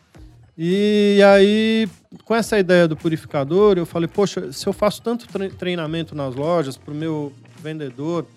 E 0.57 1.19
aí, 1.25 1.89
com 2.25 2.35
essa 2.35 2.59
ideia 2.59 2.87
do 2.87 2.95
purificador, 2.95 3.77
eu 3.77 3.85
falei, 3.85 4.07
poxa, 4.07 4.51
se 4.51 4.67
eu 4.67 4.73
faço 4.73 5.01
tanto 5.01 5.25
treinamento 5.57 6.13
nas 6.13 6.35
lojas 6.35 6.77
para 6.77 6.93
o 6.93 6.95
meu 6.95 7.33
vendedor 7.59 8.27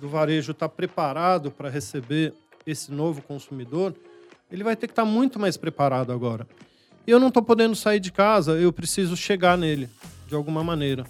do 0.00 0.08
varejo 0.08 0.52
estar 0.52 0.68
tá 0.68 0.74
preparado 0.74 1.50
para 1.50 1.70
receber 1.70 2.34
esse 2.66 2.92
novo 2.92 3.22
consumidor, 3.22 3.94
ele 4.50 4.62
vai 4.62 4.76
ter 4.76 4.86
que 4.86 4.92
estar 4.92 5.04
tá 5.04 5.08
muito 5.08 5.38
mais 5.38 5.56
preparado 5.56 6.12
agora. 6.12 6.46
E 7.06 7.10
eu 7.10 7.20
não 7.20 7.28
estou 7.28 7.42
podendo 7.42 7.76
sair 7.76 8.00
de 8.00 8.10
casa, 8.10 8.52
eu 8.52 8.72
preciso 8.72 9.16
chegar 9.16 9.56
nele 9.56 9.88
de 10.26 10.34
alguma 10.34 10.64
maneira. 10.64 11.04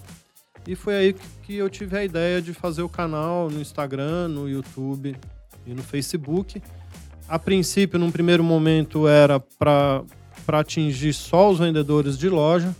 E 0.67 0.75
foi 0.75 0.95
aí 0.95 1.15
que 1.43 1.55
eu 1.55 1.69
tive 1.69 1.97
a 1.97 2.03
ideia 2.03 2.41
de 2.41 2.53
fazer 2.53 2.81
o 2.81 2.89
canal 2.89 3.49
no 3.49 3.59
Instagram, 3.59 4.27
no 4.27 4.49
YouTube 4.49 5.15
e 5.65 5.73
no 5.73 5.81
Facebook. 5.81 6.61
A 7.27 7.39
princípio, 7.39 7.97
num 7.97 8.11
primeiro 8.11 8.43
momento, 8.43 9.07
era 9.07 9.39
para 9.39 10.03
para 10.47 10.61
atingir 10.61 11.11
só 11.11 11.51
os 11.51 11.59
vendedores 11.59 12.17
de 12.17 12.29
loja. 12.29 12.73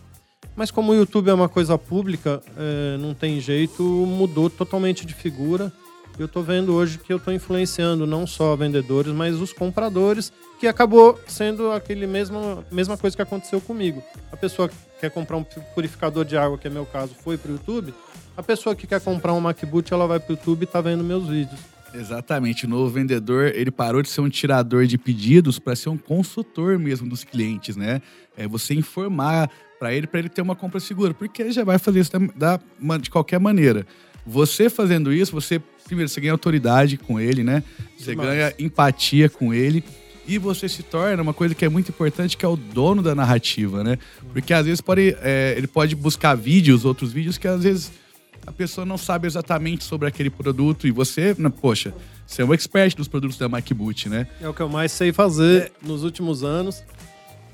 Mas 0.56 0.72
como 0.72 0.94
o 0.94 0.96
YouTube 0.96 1.30
é 1.30 1.34
uma 1.34 1.50
coisa 1.50 1.78
pública, 1.78 2.42
é, 2.56 2.98
não 2.98 3.14
tem 3.14 3.42
jeito, 3.42 3.84
mudou 3.84 4.50
totalmente 4.50 5.06
de 5.06 5.14
figura. 5.14 5.72
Eu 6.18 6.26
estou 6.28 6.42
vendo 6.42 6.74
hoje 6.74 6.98
que 6.98 7.12
eu 7.12 7.18
estou 7.18 7.34
influenciando 7.34 8.08
não 8.08 8.26
só 8.26 8.56
vendedores, 8.56 9.12
mas 9.12 9.36
os 9.40 9.52
compradores, 9.52 10.32
que 10.60 10.68
acabou 10.68 11.20
sendo 11.28 11.72
aquele 11.72 12.08
mesmo 12.08 12.64
mesma 12.72 12.98
coisa 12.98 13.16
que 13.16 13.22
aconteceu 13.22 13.62
comigo. 13.62 14.04
A 14.32 14.38
pessoa 14.38 14.68
que 14.68 14.76
quer 15.00 15.12
comprar 15.12 15.38
um 15.38 15.44
purificador 15.76 16.26
de 16.26 16.38
água, 16.38 16.58
que 16.58 16.68
é 16.68 16.70
meu 16.70 16.86
caso, 16.86 17.14
foi 17.24 17.38
para 17.38 17.52
o 17.52 17.54
YouTube. 17.54 17.94
A 18.36 18.44
pessoa 18.44 18.76
que 18.76 18.88
quer 18.88 19.02
comprar 19.02 19.34
um 19.34 19.40
MacBook, 19.40 19.92
ela 19.92 20.08
vai 20.08 20.20
para 20.20 20.32
o 20.32 20.36
YouTube 20.36 20.62
e 20.62 20.66
está 20.66 20.82
vendo 20.82 21.04
meus 21.04 21.28
vídeos. 21.28 21.60
Exatamente. 21.94 22.66
O 22.66 22.70
novo 22.70 22.90
vendedor, 22.90 23.52
ele 23.56 23.72
parou 23.72 24.02
de 24.02 24.10
ser 24.10 24.22
um 24.22 24.30
tirador 24.30 24.86
de 24.86 24.98
pedidos 24.98 25.58
para 25.58 25.76
ser 25.76 25.90
um 25.90 25.98
consultor 25.98 26.78
mesmo 26.78 27.08
dos 27.08 27.24
clientes, 27.24 27.76
né? 27.76 28.02
É 28.36 28.48
você 28.48 28.74
informar 28.74 29.50
para 29.80 29.94
ele, 29.94 30.08
para 30.08 30.20
ele 30.20 30.30
ter 30.30 30.42
uma 30.42 30.56
compra 30.56 30.80
segura, 30.80 31.14
porque 31.14 31.42
ele 31.42 31.52
já 31.52 31.64
vai 31.64 31.78
fazer 31.78 32.00
isso 32.00 32.12
da, 32.12 32.58
da, 32.58 32.98
de 32.98 33.10
qualquer 33.10 33.40
maneira. 33.40 33.86
Você 34.26 34.70
fazendo 34.70 35.14
isso, 35.14 35.32
você 35.32 35.62
primeiro 35.86 36.10
você 36.10 36.20
ganha 36.20 36.34
autoridade 36.34 36.98
com 36.98 37.20
ele, 37.20 37.44
né? 37.44 37.64
Você 37.98 38.12
Demais. 38.12 38.30
ganha 38.30 38.54
empatia 38.60 39.30
com 39.30 39.54
ele 39.54 39.84
e 40.28 40.38
você 40.38 40.68
se 40.68 40.84
torna 40.84 41.22
uma 41.24 41.34
coisa 41.34 41.56
que 41.56 41.64
é 41.64 41.70
muito 41.70 41.90
importante, 41.90 42.36
que 42.36 42.46
é 42.46 42.48
o 42.48 42.58
dono 42.58 43.02
da 43.02 43.16
narrativa, 43.16 43.84
né? 43.84 43.98
Porque 44.34 44.54
às 44.54 44.66
vezes 44.66 44.82
pode, 44.82 45.16
é, 45.22 45.54
ele 45.58 45.68
pode 45.68 45.96
buscar 45.96 46.36
vídeos, 46.36 46.84
outros 46.84 47.14
vídeos 47.14 47.38
que 47.38 47.48
às 47.48 47.64
vezes 47.64 47.92
a 48.46 48.52
pessoa 48.52 48.86
não 48.86 48.98
sabe 48.98 49.28
exatamente 49.28 49.84
sobre 49.84 50.08
aquele 50.08 50.30
produto 50.30 50.88
e 50.88 50.92
você, 50.92 51.36
né, 51.38 51.50
poxa, 51.50 51.94
você 52.26 52.42
é 52.42 52.46
um 52.46 52.54
expert 52.54 52.96
dos 52.96 53.08
produtos 53.08 53.38
da 53.38 53.48
MacBoot, 53.48 54.10
né? 54.10 54.28
É 54.42 54.48
o 54.48 54.54
que 54.54 54.62
eu 54.62 54.70
mais 54.70 54.92
sei 54.92 55.14
fazer 55.14 55.64
é. 55.64 55.88
nos 55.88 56.04
últimos 56.04 56.44
anos. 56.44 56.84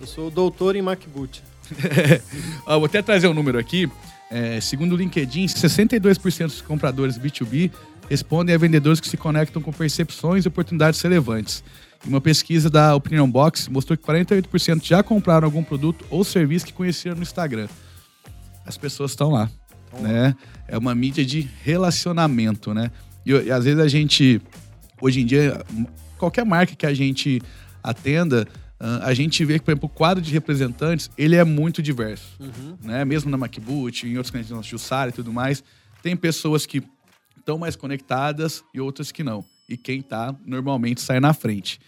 Eu 0.01 0.07
sou 0.07 0.29
doutor 0.29 0.75
em 0.75 0.81
MacBoot. 0.81 1.43
vou 2.65 2.85
até 2.85 3.01
trazer 3.01 3.27
um 3.27 3.33
número 3.33 3.57
aqui. 3.57 3.89
É, 4.29 4.59
segundo 4.59 4.93
o 4.93 4.95
LinkedIn, 4.95 5.45
62% 5.45 6.45
dos 6.45 6.61
compradores 6.61 7.17
B2B 7.17 7.71
respondem 8.09 8.53
a 8.53 8.57
vendedores 8.57 8.99
que 8.99 9.07
se 9.07 9.17
conectam 9.17 9.61
com 9.61 9.71
percepções 9.71 10.45
e 10.45 10.47
oportunidades 10.47 11.01
relevantes. 11.01 11.63
Uma 12.05 12.19
pesquisa 12.19 12.69
da 12.69 12.95
Opinion 12.95 13.29
Box 13.29 13.69
mostrou 13.69 13.97
que 13.97 14.03
48% 14.03 14.83
já 14.83 15.01
compraram 15.01 15.45
algum 15.45 15.63
produto 15.63 16.05
ou 16.09 16.23
serviço 16.23 16.65
que 16.65 16.73
conheceram 16.73 17.15
no 17.15 17.23
Instagram. 17.23 17.67
As 18.65 18.77
pessoas 18.77 19.11
estão 19.11 19.31
lá 19.31 19.49
né? 19.99 20.35
É 20.67 20.77
uma 20.77 20.95
mídia 20.95 21.25
de 21.25 21.41
relacionamento, 21.61 22.73
né? 22.73 22.91
E, 23.25 23.31
e, 23.31 23.51
às 23.51 23.65
vezes 23.65 23.79
a 23.79 23.87
gente, 23.87 24.41
hoje 25.01 25.21
em 25.21 25.25
dia, 25.25 25.63
qualquer 26.17 26.45
marca 26.45 26.75
que 26.75 26.85
a 26.85 26.93
gente 26.93 27.41
atenda, 27.83 28.47
a 29.01 29.13
gente 29.13 29.45
vê 29.45 29.59
que, 29.59 29.65
por 29.65 29.71
exemplo, 29.71 29.87
o 29.87 29.89
quadro 29.89 30.21
de 30.21 30.31
representantes, 30.31 31.09
ele 31.17 31.37
é 31.37 31.43
muito 31.43 31.81
diverso, 31.81 32.37
uhum. 32.39 32.77
né? 32.81 33.05
Mesmo 33.05 33.31
na 33.31 33.37
MacBoot, 33.37 34.07
em 34.07 34.17
outros 34.17 34.31
clientes 34.31 34.51
nossos, 34.51 34.67
Jussara 34.67 35.09
e 35.09 35.13
tudo 35.13 35.31
mais, 35.31 35.63
tem 36.01 36.15
pessoas 36.17 36.65
que 36.65 36.83
estão 37.37 37.57
mais 37.57 37.75
conectadas 37.75 38.63
e 38.73 38.81
outras 38.81 39.11
que 39.11 39.23
não. 39.23 39.45
E 39.73 39.77
quem 39.77 40.01
tá, 40.01 40.35
normalmente, 40.45 41.01
sai 41.01 41.19
na 41.19 41.33
frente. 41.33 41.79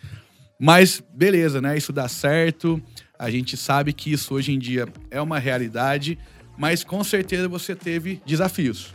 Mas, 0.59 1.03
beleza, 1.13 1.61
né? 1.61 1.77
Isso 1.77 1.93
dá 1.93 2.07
certo. 2.07 2.81
A 3.17 3.29
gente 3.29 3.55
sabe 3.55 3.93
que 3.93 4.11
isso 4.11 4.33
hoje 4.33 4.51
em 4.51 4.59
dia 4.59 4.87
é 5.09 5.21
uma 5.21 5.39
realidade 5.39 6.17
mas 6.57 6.83
com 6.83 7.03
certeza 7.03 7.47
você 7.47 7.75
teve 7.75 8.21
desafios. 8.25 8.93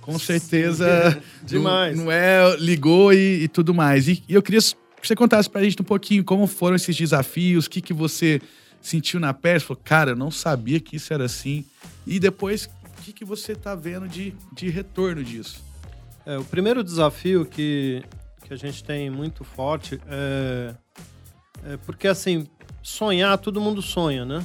Com 0.00 0.18
certeza. 0.18 1.20
Demais. 1.42 1.96
Não, 1.96 2.04
não, 2.04 2.12
é, 2.12 2.56
ligou 2.58 3.12
e, 3.12 3.42
e 3.44 3.48
tudo 3.48 3.74
mais. 3.74 4.08
E, 4.08 4.22
e, 4.28 4.34
eu 4.34 4.42
queria 4.42 4.60
que 4.60 5.06
você 5.06 5.16
contasse 5.16 5.50
pra 5.50 5.62
gente 5.62 5.80
um 5.80 5.84
pouquinho 5.84 6.24
como 6.24 6.46
foram 6.46 6.76
esses 6.76 6.96
desafios, 6.96 7.66
o 7.66 7.70
que, 7.70 7.80
que 7.80 7.92
você 7.92 8.40
sentiu 8.80 9.18
na 9.18 9.34
pele. 9.34 9.60
Falou, 9.60 9.80
cara, 9.84 10.12
eu 10.12 10.16
não 10.16 10.30
sabia 10.30 10.78
que 10.78 10.96
isso 10.96 11.12
era 11.12 11.24
assim. 11.24 11.64
E 12.06 12.20
depois, 12.20 12.66
o 12.98 13.02
que, 13.02 13.12
que 13.12 13.24
você 13.24 13.54
tá 13.54 13.74
vendo 13.74 14.06
de, 14.06 14.32
de 14.52 14.68
retorno 14.68 15.24
disso? 15.24 15.65
É, 16.26 16.36
o 16.36 16.44
primeiro 16.44 16.82
desafio 16.82 17.46
que, 17.46 18.02
que 18.44 18.52
a 18.52 18.56
gente 18.56 18.82
tem 18.82 19.08
muito 19.08 19.44
forte 19.44 20.00
é, 20.08 20.74
é 21.64 21.76
porque, 21.86 22.08
assim, 22.08 22.48
sonhar, 22.82 23.38
todo 23.38 23.60
mundo 23.60 23.80
sonha, 23.80 24.24
né? 24.24 24.44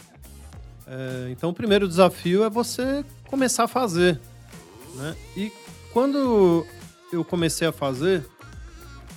É, 0.85 1.29
então, 1.31 1.49
o 1.49 1.53
primeiro 1.53 1.87
desafio 1.87 2.43
é 2.43 2.49
você 2.51 3.03
começar 3.27 3.63
a 3.63 3.67
fazer. 3.67 4.19
Né? 4.93 5.15
E 5.35 5.51
quando 5.91 6.67
eu 7.11 7.25
comecei 7.25 7.67
a 7.67 7.71
fazer, 7.71 8.23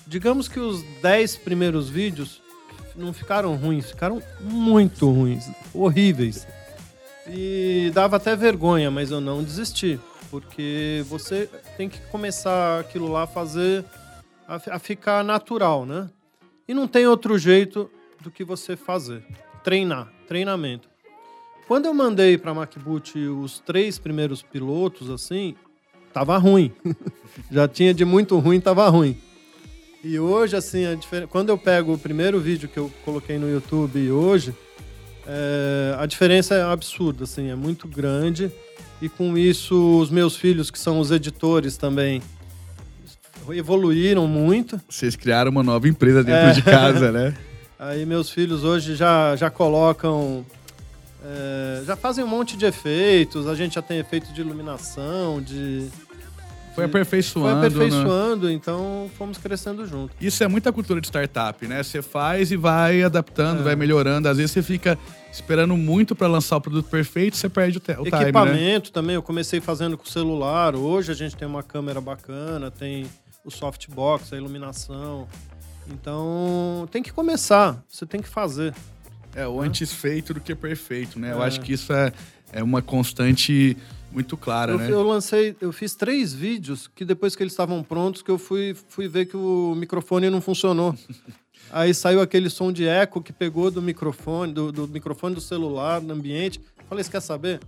digamos 0.06 0.49
que 0.49 0.59
os 0.59 0.83
10 1.02 1.37
primeiros 1.37 1.90
vídeos 1.90 2.40
não 2.97 3.12
ficaram 3.12 3.56
ruins, 3.56 3.90
ficaram 3.90 4.23
muito 4.40 5.11
ruins, 5.11 5.50
horríveis. 5.75 6.47
E 7.28 7.90
dava 7.92 8.16
até 8.16 8.35
vergonha, 8.37 8.90
mas 8.90 9.11
eu 9.11 9.21
não 9.21 9.42
desisti, 9.42 9.99
porque 10.34 11.04
você 11.06 11.48
tem 11.76 11.88
que 11.88 12.00
começar 12.08 12.80
aquilo 12.80 13.06
lá 13.06 13.22
a 13.22 13.26
fazer, 13.26 13.84
a, 14.48 14.56
a 14.72 14.78
ficar 14.80 15.22
natural, 15.22 15.86
né? 15.86 16.10
E 16.66 16.74
não 16.74 16.88
tem 16.88 17.06
outro 17.06 17.38
jeito 17.38 17.88
do 18.20 18.32
que 18.32 18.42
você 18.42 18.74
fazer. 18.74 19.24
Treinar, 19.62 20.12
treinamento. 20.26 20.88
Quando 21.68 21.86
eu 21.86 21.94
mandei 21.94 22.36
para 22.36 22.52
MacBoot 22.52 23.16
os 23.16 23.60
três 23.60 23.96
primeiros 23.96 24.42
pilotos, 24.42 25.08
assim, 25.08 25.54
tava 26.12 26.36
ruim. 26.36 26.72
Já 27.48 27.68
tinha 27.68 27.94
de 27.94 28.04
muito 28.04 28.36
ruim, 28.40 28.60
tava 28.60 28.88
ruim. 28.88 29.16
E 30.02 30.18
hoje, 30.18 30.56
assim, 30.56 30.84
a 30.84 30.96
difer... 30.96 31.28
quando 31.28 31.50
eu 31.50 31.56
pego 31.56 31.94
o 31.94 31.98
primeiro 31.98 32.40
vídeo 32.40 32.68
que 32.68 32.76
eu 32.76 32.90
coloquei 33.04 33.38
no 33.38 33.48
YouTube 33.48 34.10
hoje, 34.10 34.52
é... 35.28 35.94
a 35.96 36.04
diferença 36.06 36.56
é 36.56 36.62
absurda, 36.62 37.22
assim, 37.22 37.50
é 37.50 37.54
muito 37.54 37.86
grande. 37.86 38.50
E 39.02 39.08
com 39.08 39.36
isso, 39.36 39.98
os 39.98 40.10
meus 40.10 40.36
filhos, 40.36 40.70
que 40.70 40.78
são 40.78 40.98
os 40.98 41.10
editores 41.10 41.76
também, 41.76 42.22
evoluíram 43.50 44.26
muito. 44.26 44.80
Vocês 44.88 45.16
criaram 45.16 45.50
uma 45.50 45.62
nova 45.62 45.88
empresa 45.88 46.22
dentro 46.24 46.48
é... 46.48 46.52
de 46.52 46.62
casa, 46.62 47.12
né? 47.12 47.34
Aí 47.78 48.06
meus 48.06 48.30
filhos 48.30 48.64
hoje 48.64 48.94
já, 48.94 49.36
já 49.36 49.50
colocam 49.50 50.44
é, 51.26 51.82
já 51.86 51.96
fazem 51.96 52.22
um 52.22 52.28
monte 52.28 52.54
de 52.54 52.66
efeitos, 52.66 53.46
a 53.46 53.54
gente 53.54 53.76
já 53.76 53.82
tem 53.82 53.98
efeito 53.98 54.30
de 54.34 54.42
iluminação, 54.42 55.40
de. 55.40 55.88
Foi 56.75 56.85
aperfeiçoando. 56.85 57.61
Foi 57.61 57.69
aperfeiçoando, 57.69 58.47
né? 58.49 58.52
então 58.52 59.11
fomos 59.16 59.38
crescendo 59.38 59.87
junto. 59.87 60.14
Isso 60.21 60.43
é 60.43 60.49
muita 60.49 60.73
cultura 60.73 61.00
de 61.00 61.07
startup, 61.07 61.66
né? 61.66 61.83
Você 61.83 62.02
faz 62.02 62.50
e 62.50 62.57
vai 62.57 63.02
adaptando, 63.02 63.61
é. 63.61 63.62
vai 63.62 63.76
melhorando. 63.76 64.28
Às 64.28 64.38
vezes 64.38 64.50
você 64.50 64.62
fica 64.62 64.99
esperando 65.31 65.76
muito 65.76 66.14
para 66.16 66.26
lançar 66.26 66.57
o 66.57 66.61
produto 66.61 66.88
perfeito, 66.88 67.37
você 67.37 67.49
perde 67.49 67.78
o, 67.78 67.81
te 67.81 67.93
o 67.93 68.07
Equipamento 68.07 68.57
time, 68.57 68.73
né? 68.73 68.81
também, 68.93 69.14
eu 69.14 69.23
comecei 69.23 69.61
fazendo 69.61 69.97
com 69.97 70.04
celular. 70.04 70.75
Hoje 70.75 71.12
a 71.12 71.14
gente 71.14 71.37
tem 71.37 71.47
uma 71.47 71.62
câmera 71.62 72.00
bacana, 72.00 72.71
tem 72.71 73.07
o 73.45 73.50
softbox, 73.50 74.33
a 74.33 74.37
iluminação. 74.37 75.28
Então, 75.88 76.88
tem 76.90 77.02
que 77.02 77.12
começar, 77.12 77.83
você 77.88 78.07
tem 78.07 78.21
que 78.21 78.28
fazer. 78.28 78.75
É, 79.35 79.47
o 79.47 79.61
antes 79.61 79.93
feito 79.93 80.33
do 80.33 80.40
que 80.40 80.54
perfeito, 80.54 81.19
né? 81.19 81.31
É. 81.31 81.33
Eu 81.33 81.43
acho 81.43 81.61
que 81.61 81.73
isso 81.73 81.93
é, 81.93 82.12
é 82.54 82.62
uma 82.62 82.80
constante 82.80 83.76
muito 84.12 84.37
clara, 84.37 84.73
eu, 84.73 84.78
né? 84.78 84.90
Eu 84.90 85.02
lancei, 85.02 85.56
eu 85.61 85.73
fiz 85.73 85.96
três 85.96 86.32
vídeos 86.32 86.88
que 86.94 87.04
depois 87.04 87.34
que 87.34 87.42
eles 87.42 87.52
estavam 87.52 87.82
prontos, 87.82 88.23
que 88.23 88.30
eu 88.30 88.38
fui, 88.38 88.76
fui 88.88 89.08
ver 89.08 89.26
que 89.26 89.37
o 89.37 89.75
microfone 89.76 90.30
não 90.30 90.40
funcionou. 90.40 90.96
Aí 91.73 91.92
saiu 91.92 92.20
aquele 92.20 92.49
som 92.49 92.70
de 92.70 92.87
eco 92.87 93.20
que 93.20 93.32
pegou 93.32 93.70
do 93.73 93.82
microfone, 93.82 94.52
do, 94.52 94.70
do 94.70 94.87
microfone 94.87 95.34
do 95.34 95.40
celular, 95.40 96.00
no 96.00 96.14
ambiente. 96.14 96.61
Falei, 96.88 97.02
você 97.02 97.11
quer 97.11 97.20
saber? 97.20 97.58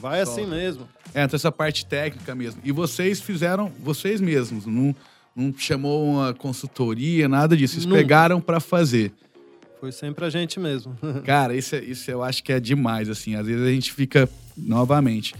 Vai 0.00 0.20
assim 0.20 0.44
mesmo. 0.44 0.88
É, 1.14 1.22
então 1.22 1.36
essa 1.36 1.52
parte 1.52 1.86
técnica 1.86 2.34
mesmo. 2.34 2.60
E 2.64 2.72
vocês 2.72 3.20
fizeram, 3.20 3.70
vocês 3.78 4.20
mesmos, 4.20 4.66
não, 4.66 4.94
não 5.36 5.54
chamou 5.56 6.04
uma 6.04 6.34
consultoria, 6.34 7.28
nada 7.28 7.56
disso. 7.56 7.74
Vocês 7.74 7.86
pegaram 7.86 8.40
para 8.40 8.58
fazer. 8.58 9.12
Foi 9.86 9.92
sempre 9.92 10.24
a 10.24 10.30
gente 10.30 10.58
mesmo. 10.58 10.98
Cara, 11.24 11.54
isso, 11.54 11.76
é, 11.76 11.78
isso 11.78 12.10
eu 12.10 12.20
acho 12.20 12.42
que 12.42 12.52
é 12.52 12.58
demais, 12.58 13.08
assim. 13.08 13.36
Às 13.36 13.46
vezes 13.46 13.64
a 13.64 13.70
gente 13.70 13.92
fica, 13.92 14.28
novamente, 14.56 15.32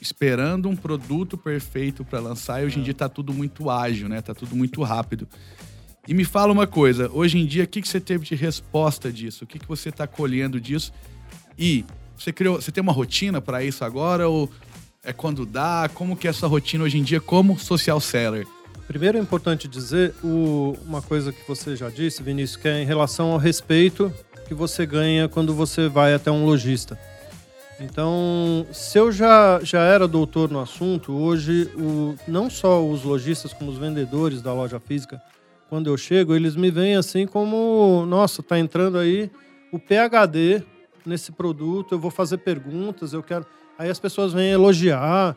esperando 0.00 0.70
um 0.70 0.74
produto 0.74 1.36
perfeito 1.36 2.02
para 2.02 2.18
lançar 2.18 2.62
e 2.62 2.64
hoje 2.64 2.78
em 2.78 2.80
é. 2.80 2.84
dia 2.86 2.94
tá 2.94 3.10
tudo 3.10 3.34
muito 3.34 3.68
ágil, 3.68 4.08
né? 4.08 4.22
Tá 4.22 4.34
tudo 4.34 4.56
muito 4.56 4.82
rápido. 4.82 5.28
E 6.08 6.14
me 6.14 6.24
fala 6.24 6.50
uma 6.50 6.66
coisa, 6.66 7.10
hoje 7.12 7.36
em 7.36 7.44
dia, 7.44 7.64
o 7.64 7.66
que, 7.66 7.82
que 7.82 7.88
você 7.88 8.00
teve 8.00 8.24
de 8.24 8.34
resposta 8.34 9.12
disso? 9.12 9.44
O 9.44 9.46
que, 9.46 9.58
que 9.58 9.68
você 9.68 9.90
está 9.90 10.06
colhendo 10.06 10.58
disso? 10.58 10.90
E 11.58 11.84
você 12.16 12.32
criou, 12.32 12.62
você 12.62 12.72
tem 12.72 12.80
uma 12.80 12.92
rotina 12.92 13.38
para 13.42 13.62
isso 13.62 13.84
agora 13.84 14.26
ou 14.26 14.50
é 15.02 15.12
quando 15.12 15.44
dá? 15.44 15.90
Como 15.92 16.16
que 16.16 16.26
é 16.26 16.30
essa 16.30 16.46
rotina 16.46 16.84
hoje 16.84 16.96
em 16.96 17.02
dia 17.02 17.20
como 17.20 17.58
social 17.58 18.00
seller? 18.00 18.46
Primeiro 18.86 19.18
é 19.18 19.20
importante 19.20 19.66
dizer 19.66 20.14
o, 20.22 20.76
uma 20.86 21.00
coisa 21.00 21.32
que 21.32 21.46
você 21.48 21.74
já 21.74 21.88
disse, 21.88 22.22
Vinícius, 22.22 22.56
que 22.56 22.68
é 22.68 22.82
em 22.82 22.84
relação 22.84 23.32
ao 23.32 23.38
respeito 23.38 24.12
que 24.46 24.54
você 24.54 24.84
ganha 24.84 25.28
quando 25.28 25.54
você 25.54 25.88
vai 25.88 26.14
até 26.14 26.30
um 26.30 26.44
lojista. 26.44 26.98
Então, 27.80 28.66
se 28.72 28.98
eu 28.98 29.10
já, 29.10 29.58
já 29.62 29.80
era 29.80 30.06
doutor 30.06 30.50
no 30.50 30.60
assunto, 30.60 31.12
hoje 31.12 31.70
o, 31.74 32.14
não 32.28 32.48
só 32.48 32.86
os 32.86 33.02
lojistas 33.02 33.52
como 33.52 33.70
os 33.70 33.78
vendedores 33.78 34.40
da 34.40 34.52
loja 34.52 34.78
física, 34.78 35.20
quando 35.68 35.88
eu 35.88 35.96
chego, 35.96 36.34
eles 36.34 36.54
me 36.54 36.70
veem 36.70 36.94
assim 36.94 37.26
como, 37.26 38.04
nossa, 38.06 38.42
tá 38.42 38.58
entrando 38.58 38.98
aí 38.98 39.30
o 39.72 39.78
PhD 39.78 40.62
nesse 41.04 41.32
produto, 41.32 41.94
eu 41.94 41.98
vou 41.98 42.10
fazer 42.10 42.38
perguntas, 42.38 43.12
eu 43.12 43.22
quero. 43.22 43.44
Aí 43.76 43.90
as 43.90 43.98
pessoas 43.98 44.32
vêm 44.32 44.50
elogiar. 44.52 45.36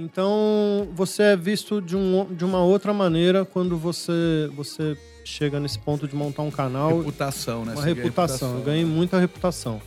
Então, 0.00 0.88
você 0.94 1.22
é 1.24 1.36
visto 1.36 1.82
de, 1.82 1.96
um, 1.96 2.24
de 2.30 2.44
uma 2.44 2.62
outra 2.62 2.94
maneira 2.94 3.44
quando 3.44 3.76
você, 3.76 4.48
você 4.54 4.96
chega 5.24 5.58
nesse 5.58 5.76
ponto 5.80 6.06
de 6.06 6.14
montar 6.14 6.42
um 6.42 6.52
canal. 6.52 6.98
Reputação, 6.98 7.64
né? 7.64 7.72
Uma 7.72 7.82
reputação. 7.82 8.04
reputação. 8.04 8.58
Eu 8.58 8.64
ganhei 8.64 8.84
muita 8.84 9.18
reputação. 9.18 9.82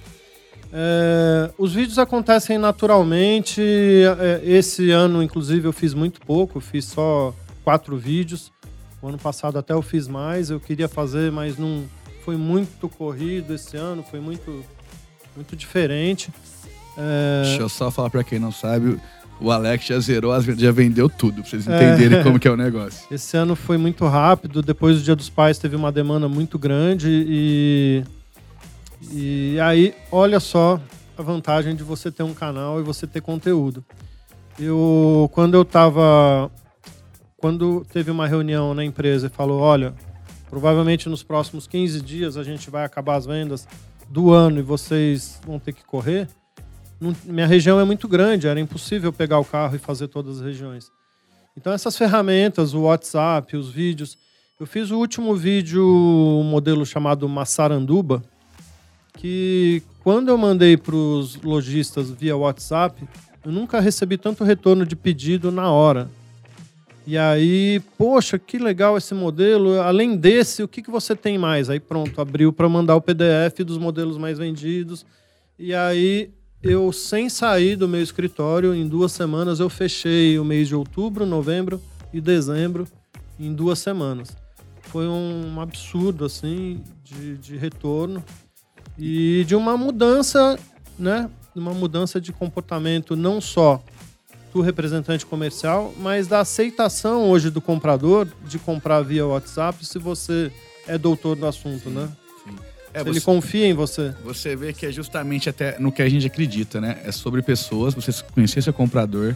É, 0.74 1.50
os 1.58 1.74
vídeos 1.74 1.98
acontecem 1.98 2.58
naturalmente. 2.58 3.62
É, 4.20 4.41
esse 4.44 4.91
ano, 4.91 5.24
inclusive, 5.24 5.65
eu 5.65 5.74
fiz 5.74 5.94
muito 5.94 6.20
pouco, 6.20 6.58
eu 6.58 6.62
fiz 6.62 6.86
só 6.86 7.34
quatro 7.63 7.98
vídeos. 7.98 8.51
O 9.01 9.08
ano 9.08 9.18
passado 9.18 9.58
até 9.58 9.74
eu 9.74 9.82
fiz 9.82 10.10
mais, 10.10 10.50
eu 10.50 10.60
queria 10.60 10.89
fazer, 10.89 11.32
mas 11.32 11.58
não 11.58 11.86
foi 12.25 12.36
muito 12.36 12.89
corrido 12.89 13.53
esse 13.53 13.77
ano, 13.77 14.03
foi 14.03 14.20
muito, 14.20 14.63
muito 15.36 15.56
diferente. 15.56 16.30
É... 16.98 17.44
Deixa 17.46 17.62
eu 17.62 17.70
só 17.70 17.89
falar 17.89 18.10
para 18.10 18.24
quem 18.24 18.38
não 18.38 18.51
sabe, 18.51 19.00
o 19.41 19.51
Alex 19.51 19.86
já 19.86 20.00
zerou, 20.00 20.39
já 20.41 20.71
vendeu 20.71 21.10
tudo, 21.10 21.41
pra 21.41 21.50
vocês 21.50 21.67
entenderem 21.67 22.19
é... 22.19 22.24
como 22.24 22.39
que 22.39 22.48
é 22.48 22.51
o 22.51 22.57
negócio. 22.57 23.05
Esse 23.12 23.36
ano 23.36 23.55
foi 23.55 23.77
muito 23.77 24.05
rápido, 24.07 24.62
depois 24.62 24.98
do 24.98 25.03
Dia 25.03 25.15
dos 25.15 25.29
Pais 25.29 25.57
teve 25.57 25.75
uma 25.75 25.91
demanda 25.91 26.29
muito 26.29 26.60
grande 26.60 27.10
e 27.10 28.03
e 29.10 29.60
aí, 29.60 29.95
olha 30.12 30.39
só 30.39 30.79
a 31.17 31.21
vantagem 31.21 31.75
de 31.75 31.83
você 31.83 32.12
ter 32.12 32.24
um 32.24 32.33
canal 32.33 32.79
e 32.79 32.83
você 32.83 33.08
ter 33.08 33.21
conteúdo. 33.21 33.84
Eu, 34.60 35.30
quando 35.34 35.56
eu 35.56 35.65
tava. 35.65 36.51
Quando 37.38 37.84
teve 37.91 38.12
uma 38.12 38.27
reunião 38.27 38.73
na 38.73 38.84
empresa 38.84 39.27
e 39.27 39.30
falou: 39.30 39.60
olha, 39.60 39.93
provavelmente 40.49 41.10
nos 41.10 41.23
próximos 41.23 41.65
15 41.65 42.01
dias 42.01 42.38
a 42.38 42.43
gente 42.43 42.69
vai 42.69 42.86
acabar 42.86 43.15
as 43.15 43.25
vendas 43.25 43.67
do 44.08 44.32
ano 44.32 44.60
e 44.60 44.62
vocês 44.62 45.39
vão 45.45 45.58
ter 45.58 45.73
que 45.73 45.84
correr. 45.84 46.27
Minha 47.25 47.47
região 47.47 47.79
é 47.79 47.83
muito 47.83 48.07
grande, 48.07 48.47
era 48.47 48.59
impossível 48.59 49.11
pegar 49.11 49.39
o 49.39 49.45
carro 49.45 49.75
e 49.75 49.79
fazer 49.79 50.07
todas 50.07 50.37
as 50.37 50.45
regiões. 50.45 50.91
Então, 51.57 51.73
essas 51.73 51.97
ferramentas, 51.97 52.75
o 52.75 52.81
WhatsApp, 52.81 53.57
os 53.57 53.69
vídeos. 53.69 54.17
Eu 54.59 54.67
fiz 54.67 54.91
o 54.91 54.99
último 54.99 55.35
vídeo, 55.35 55.83
um 55.83 56.43
modelo 56.43 56.85
chamado 56.85 57.27
Massaranduba, 57.27 58.21
que 59.17 59.81
quando 60.03 60.29
eu 60.29 60.37
mandei 60.37 60.77
para 60.77 60.95
os 60.95 61.41
lojistas 61.41 62.11
via 62.11 62.37
WhatsApp, 62.37 63.03
eu 63.43 63.51
nunca 63.51 63.79
recebi 63.79 64.15
tanto 64.15 64.43
retorno 64.43 64.85
de 64.85 64.95
pedido 64.95 65.51
na 65.51 65.71
hora. 65.71 66.07
E 67.07 67.17
aí, 67.17 67.81
poxa, 67.97 68.37
que 68.37 68.59
legal 68.59 68.95
esse 68.95 69.15
modelo. 69.15 69.81
Além 69.81 70.15
desse, 70.15 70.61
o 70.61 70.67
que, 70.67 70.83
que 70.83 70.91
você 70.91 71.15
tem 71.15 71.39
mais? 71.39 71.67
Aí 71.67 71.79
pronto, 71.79 72.21
abriu 72.21 72.53
para 72.53 72.69
mandar 72.69 72.95
o 72.95 73.01
PDF 73.01 73.65
dos 73.65 73.79
modelos 73.79 74.19
mais 74.19 74.37
vendidos. 74.37 75.03
E 75.57 75.73
aí, 75.73 76.29
eu, 76.63 76.91
sem 76.91 77.28
sair 77.30 77.76
do 77.76 77.88
meu 77.88 78.02
escritório, 78.02 78.74
em 78.74 78.88
duas 78.88 79.12
semanas 79.12 79.60
eu 79.60 79.69
fechei 79.69 80.38
o 80.38 80.45
mês 80.45 80.67
de 80.67 80.76
outubro, 80.76 81.26
novembro 81.26 81.82
e 82.13 82.21
dezembro 82.21 82.88
em 83.39 83.54
duas 83.54 83.80
semanas. 83.80 84.36
Foi 84.84 85.08
um 85.08 85.60
absurdo, 85.60 86.26
assim, 86.26 86.84
de, 87.04 87.38
de 87.38 87.58
retorno 87.58 88.24
e 88.97 89.43
de 89.47 89.56
uma 89.56 89.76
mudança, 89.76 90.60
né? 91.00 91.30
Uma 91.56 91.74
mudança 91.74 92.21
de 92.21 92.32
comportamento 92.32 93.15
não 93.15 93.41
só 93.41 93.84
do 94.54 94.62
representante 94.62 95.26
comercial, 95.26 95.93
mas 95.97 96.28
da 96.28 96.41
aceitação 96.41 97.30
hoje 97.30 97.50
do 97.50 97.62
comprador 97.62 98.28
de 98.45 98.60
comprar 98.60 99.02
via 99.02 99.26
WhatsApp 99.26 99.86
se 99.86 99.97
você 99.97 100.52
é 100.88 100.97
doutor 100.97 101.36
do 101.36 101.47
assunto, 101.47 101.86
sim, 101.86 101.89
né? 101.89 102.10
Sim. 102.43 102.56
É, 102.93 103.04
você, 103.04 103.10
ele 103.10 103.21
confia 103.21 103.67
em 103.67 103.73
você. 103.73 104.13
Você 104.23 104.56
vê 104.56 104.73
que 104.73 104.86
é 104.86 104.91
justamente 104.91 105.49
até 105.49 105.80
no 105.80 105.91
que 105.91 106.01
a 106.01 106.10
gente 106.10 106.27
acredita, 106.27 106.82
né? 106.82 107.01
É 107.06 107.12
sobre 107.12 107.41
pessoas, 107.41 107.93
você 107.93 108.12
conhecer 108.34 108.62
seu 108.62 108.73
comprador 108.73 109.36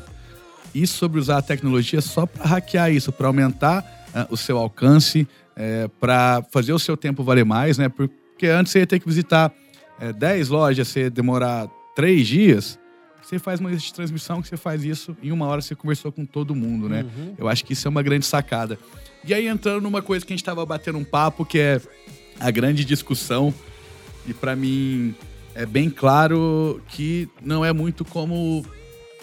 e 0.73 0.85
sobre 0.85 1.19
usar 1.19 1.37
a 1.37 1.41
tecnologia 1.41 2.01
só 2.01 2.25
para 2.25 2.45
hackear 2.45 2.91
isso, 2.91 3.11
para 3.11 3.27
aumentar 3.27 4.07
uh, 4.13 4.33
o 4.33 4.35
seu 4.35 4.57
alcance, 4.57 5.27
é, 5.55 5.87
para 5.99 6.43
fazer 6.51 6.73
o 6.73 6.79
seu 6.79 6.97
tempo 6.97 7.23
valer 7.23 7.45
mais, 7.45 7.77
né? 7.77 7.87
Por, 7.87 8.09
porque 8.09 8.47
antes 8.47 8.73
você 8.73 8.79
ia 8.79 8.87
ter 8.87 8.99
que 8.99 9.07
visitar 9.07 9.53
é, 9.97 10.11
10 10.11 10.49
lojas, 10.49 10.89
você 10.89 11.01
ia 11.01 11.09
demorar 11.09 11.69
3 11.95 12.27
dias. 12.27 12.77
Você 13.21 13.39
faz 13.39 13.59
uma 13.59 13.71
lista 13.71 13.87
de 13.87 13.93
transmissão 13.93 14.41
que 14.41 14.47
você 14.49 14.57
faz 14.57 14.83
isso 14.83 15.15
em 15.23 15.31
uma 15.31 15.47
hora 15.47 15.61
você 15.61 15.73
conversou 15.73 16.11
com 16.11 16.25
todo 16.25 16.53
mundo, 16.53 16.87
né? 16.89 17.03
Uhum. 17.03 17.33
Eu 17.37 17.47
acho 17.47 17.65
que 17.65 17.73
isso 17.73 17.87
é 17.87 17.89
uma 17.89 18.03
grande 18.03 18.25
sacada. 18.25 18.77
E 19.23 19.33
aí 19.33 19.47
entrando 19.47 19.81
numa 19.81 20.01
coisa 20.01 20.23
que 20.23 20.31
a 20.31 20.35
gente 20.35 20.43
estava 20.43 20.63
batendo 20.65 20.99
um 20.99 21.03
papo, 21.03 21.43
que 21.43 21.57
é 21.57 21.81
a 22.39 22.51
grande 22.51 22.83
discussão, 22.85 23.53
e 24.27 24.33
para 24.33 24.55
mim 24.55 25.15
é 25.53 25.65
bem 25.65 25.89
claro 25.89 26.81
que 26.89 27.29
não 27.41 27.63
é 27.63 27.71
muito 27.71 28.03
como 28.03 28.65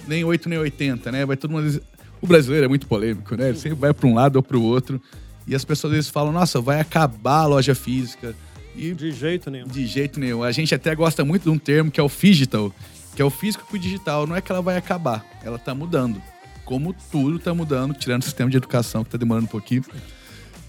nem 0.06 0.24
8 0.24 0.48
nem 0.48 0.58
80, 0.58 1.12
né? 1.12 1.26
Vai 1.26 1.36
todo 1.36 1.50
mundo. 1.50 1.82
O 2.20 2.26
brasileiro 2.26 2.64
é 2.64 2.68
muito 2.68 2.86
polêmico, 2.86 3.36
né? 3.36 3.48
Ele 3.48 3.58
sempre 3.58 3.78
vai 3.78 3.92
para 3.92 4.06
um 4.06 4.14
lado 4.14 4.36
ou 4.36 4.42
para 4.42 4.56
o 4.56 4.62
outro. 4.62 5.00
E 5.46 5.54
as 5.54 5.64
pessoas 5.64 5.92
às 5.92 5.96
vezes 5.96 6.10
falam: 6.10 6.32
nossa, 6.32 6.60
vai 6.60 6.80
acabar 6.80 7.40
a 7.40 7.46
loja 7.46 7.74
física 7.74 8.34
e 8.74 8.92
de 8.94 9.12
jeito 9.12 9.50
nenhum. 9.50 9.66
De 9.66 9.86
jeito 9.86 10.18
nenhum. 10.18 10.42
A 10.42 10.52
gente 10.52 10.74
até 10.74 10.94
gosta 10.94 11.24
muito 11.24 11.44
de 11.44 11.50
um 11.50 11.58
termo 11.58 11.90
que 11.90 12.00
é 12.00 12.02
o 12.02 12.08
digital, 12.08 12.72
que 13.14 13.20
é 13.20 13.24
o 13.24 13.30
físico 13.30 13.66
com 13.68 13.76
o 13.76 13.78
digital. 13.78 14.26
Não 14.26 14.34
é 14.34 14.40
que 14.40 14.50
ela 14.50 14.62
vai 14.62 14.76
acabar, 14.76 15.24
ela 15.42 15.56
está 15.56 15.74
mudando. 15.74 16.20
Como 16.64 16.94
tudo 17.10 17.36
está 17.36 17.52
mudando, 17.52 17.92
tirando 17.92 18.22
o 18.22 18.24
sistema 18.24 18.48
de 18.48 18.56
educação 18.56 19.02
que 19.02 19.08
está 19.08 19.18
demorando 19.18 19.46
um 19.46 19.50
pouquinho. 19.50 19.84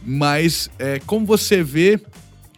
Mas 0.06 0.69
é, 0.77 0.99
como 1.06 1.25
você 1.25 1.63
vê 1.63 1.99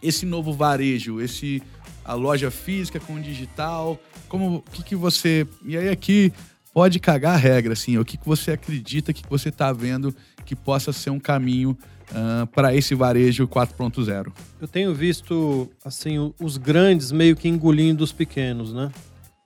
esse 0.06 0.24
novo 0.24 0.52
varejo, 0.52 1.20
esse 1.20 1.62
a 2.04 2.14
loja 2.14 2.50
física 2.50 3.00
com 3.00 3.14
o 3.14 3.20
digital, 3.20 3.98
como 4.28 4.56
o 4.56 4.62
que, 4.70 4.82
que 4.82 4.96
você 4.96 5.46
e 5.64 5.76
aí 5.76 5.88
aqui 5.88 6.32
pode 6.72 7.00
cagar 7.00 7.34
a 7.34 7.38
regra 7.38 7.72
assim, 7.72 7.98
o 7.98 8.04
que, 8.04 8.16
que 8.16 8.26
você 8.26 8.52
acredita 8.52 9.12
que 9.12 9.22
você 9.28 9.48
está 9.48 9.72
vendo 9.72 10.14
que 10.44 10.54
possa 10.54 10.92
ser 10.92 11.10
um 11.10 11.18
caminho 11.18 11.76
uh, 12.10 12.46
para 12.48 12.74
esse 12.74 12.94
varejo 12.94 13.48
4.0? 13.48 14.32
Eu 14.60 14.68
tenho 14.68 14.94
visto 14.94 15.68
assim 15.84 16.32
os 16.40 16.56
grandes 16.56 17.10
meio 17.10 17.34
que 17.34 17.48
engolindo 17.48 18.04
os 18.04 18.12
pequenos, 18.12 18.72
né? 18.72 18.92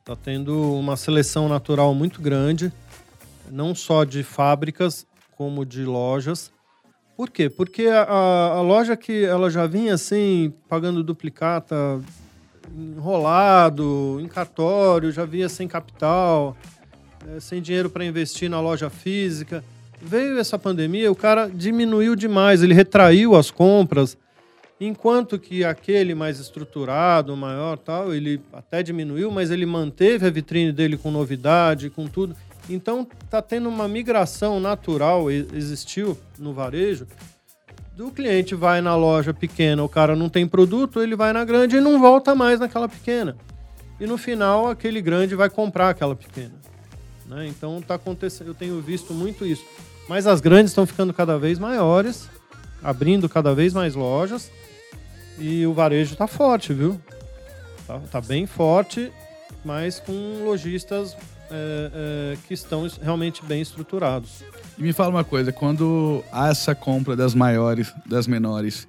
Tá 0.05 0.17
tendo 0.17 0.75
uma 0.75 0.97
seleção 0.97 1.49
natural 1.49 1.95
muito 1.95 2.21
grande, 2.21 2.73
não 3.51 3.75
só 3.75 4.05
de 4.05 4.23
fábricas 4.23 5.07
como 5.37 5.65
de 5.65 5.85
lojas. 5.85 6.51
Por 7.21 7.29
quê? 7.29 7.51
Porque 7.51 7.87
a, 7.87 8.03
a 8.09 8.63
loja 8.63 8.97
que 8.97 9.27
ela 9.27 9.51
já 9.51 9.67
vinha 9.67 9.93
assim 9.93 10.55
pagando 10.67 11.05
duplicata, 11.05 12.01
enrolado, 12.75 14.19
em 14.23 14.27
cartório, 14.27 15.13
já 15.13 15.27
vinha 15.27 15.47
sem 15.47 15.69
capital, 15.69 16.57
é, 17.29 17.39
sem 17.39 17.61
dinheiro 17.61 17.91
para 17.91 18.07
investir 18.07 18.49
na 18.49 18.59
loja 18.59 18.89
física 18.89 19.63
veio 20.01 20.39
essa 20.39 20.59
pandemia, 20.59 21.13
o 21.13 21.15
cara 21.15 21.47
diminuiu 21.47 22.17
demais, 22.17 22.63
ele 22.63 22.73
retraiu 22.73 23.37
as 23.37 23.51
compras, 23.51 24.17
enquanto 24.81 25.39
que 25.39 25.63
aquele 25.63 26.15
mais 26.15 26.41
estruturado, 26.41 27.37
maior, 27.37 27.77
tal, 27.77 28.15
ele 28.15 28.41
até 28.51 28.83
diminuiu, 28.83 29.31
mas 29.31 29.51
ele 29.51 29.67
manteve 29.67 30.27
a 30.27 30.31
vitrine 30.31 30.73
dele 30.73 30.97
com 30.97 31.11
novidade, 31.11 31.91
com 31.91 32.07
tudo. 32.07 32.35
Então 32.75 33.07
está 33.25 33.43
tendo 33.43 33.69
uma 33.69 33.89
migração 33.89 34.61
natural, 34.61 35.31
existiu 35.31 36.17
no 36.39 36.55
varejo, 36.55 37.07
do 37.97 38.11
cliente 38.11 38.55
vai 38.55 38.81
na 38.81 38.97
loja 38.97 39.35
pequena, 39.35 39.83
o 39.83 39.89
cara 39.89 40.17
não 40.17 40.29
tem 40.29 40.47
produto, 40.47 41.03
ele 41.03 41.17
vai 41.17 41.33
na 41.33 41.45
grande 41.45 41.77
e 41.77 41.81
não 41.81 42.01
volta 42.01 42.35
mais 42.35 42.61
naquela 42.61 42.89
pequena. 42.89 43.37
E 43.99 44.07
no 44.07 44.17
final, 44.17 44.69
aquele 44.69 45.03
grande 45.03 45.35
vai 45.35 45.51
comprar 45.51 45.91
aquela 45.91 46.17
pequena. 46.17 46.55
Né? 47.27 47.47
Então 47.47 47.83
tá 47.83 47.97
acontecendo, 47.97 48.49
eu 48.49 48.55
tenho 48.55 48.81
visto 48.81 49.13
muito 49.13 49.45
isso. 49.45 49.65
Mas 50.09 50.27
as 50.27 50.41
grandes 50.41 50.71
estão 50.71 50.87
ficando 50.87 51.13
cada 51.13 51.39
vez 51.39 51.59
maiores, 51.59 52.29
abrindo 52.83 53.29
cada 53.29 53.55
vez 53.55 53.75
mais 53.75 53.95
lojas. 53.95 54.51
E 55.39 55.67
o 55.67 55.73
varejo 55.73 56.13
está 56.13 56.27
forte, 56.27 56.73
viu? 56.73 57.01
Tá, 57.87 58.01
tá, 58.11 58.21
bem 58.21 58.47
forte, 58.47 59.13
mas 59.65 60.01
com 60.01 60.45
lojistas 60.45 61.17
é, 61.51 62.35
é, 62.35 62.39
que 62.47 62.55
estão 62.55 62.89
realmente 63.01 63.45
bem 63.45 63.61
estruturados. 63.61 64.43
E 64.79 64.83
me 64.83 64.93
fala 64.93 65.11
uma 65.11 65.25
coisa, 65.25 65.53
quando 65.53 66.25
há 66.33 66.49
essa 66.49 66.75
compra 66.75 67.17
das 67.17 67.35
maiores, 67.35 67.93
das 68.07 68.27
menores, 68.27 68.89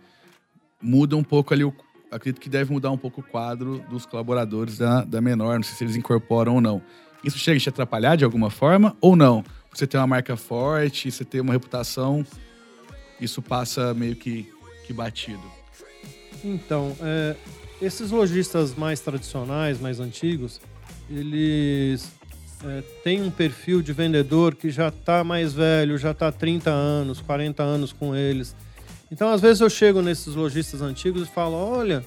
muda 0.81 1.15
um 1.17 1.23
pouco 1.23 1.53
ali 1.53 1.63
o. 1.63 1.73
Acredito 2.11 2.41
que 2.41 2.49
deve 2.49 2.73
mudar 2.73 2.91
um 2.91 2.97
pouco 2.97 3.21
o 3.21 3.23
quadro 3.23 3.81
dos 3.89 4.05
colaboradores 4.05 4.77
da, 4.77 5.05
da 5.05 5.21
menor, 5.21 5.55
não 5.55 5.63
sei 5.63 5.75
se 5.75 5.83
eles 5.85 5.95
incorporam 5.95 6.55
ou 6.55 6.61
não. 6.61 6.81
Isso 7.23 7.37
chega 7.37 7.57
a 7.57 7.59
te 7.61 7.69
atrapalhar 7.69 8.17
de 8.17 8.25
alguma 8.25 8.49
forma 8.49 8.97
ou 8.99 9.15
não? 9.15 9.45
Você 9.73 9.87
tem 9.87 9.97
uma 9.97 10.07
marca 10.07 10.35
forte, 10.35 11.09
você 11.09 11.23
tem 11.23 11.39
uma 11.39 11.53
reputação, 11.53 12.25
isso 13.19 13.41
passa 13.41 13.93
meio 13.93 14.17
que, 14.17 14.51
que 14.85 14.91
batido. 14.91 15.41
Então, 16.43 16.93
é, 16.99 17.37
esses 17.81 18.11
lojistas 18.11 18.75
mais 18.75 18.99
tradicionais, 18.99 19.79
mais 19.79 20.01
antigos, 20.01 20.59
eles 21.09 22.11
é, 22.65 22.83
têm 23.03 23.21
um 23.21 23.31
perfil 23.31 23.81
de 23.81 23.93
vendedor 23.93 24.55
que 24.55 24.69
já 24.69 24.89
está 24.89 25.23
mais 25.23 25.53
velho, 25.53 25.97
já 25.97 26.11
está 26.11 26.31
30 26.31 26.69
anos, 26.69 27.21
40 27.21 27.63
anos 27.63 27.93
com 27.93 28.15
eles. 28.15 28.55
Então, 29.11 29.29
às 29.29 29.41
vezes 29.41 29.61
eu 29.61 29.69
chego 29.69 30.01
nesses 30.01 30.35
lojistas 30.35 30.81
antigos 30.81 31.23
e 31.23 31.31
falo, 31.31 31.55
olha, 31.55 32.05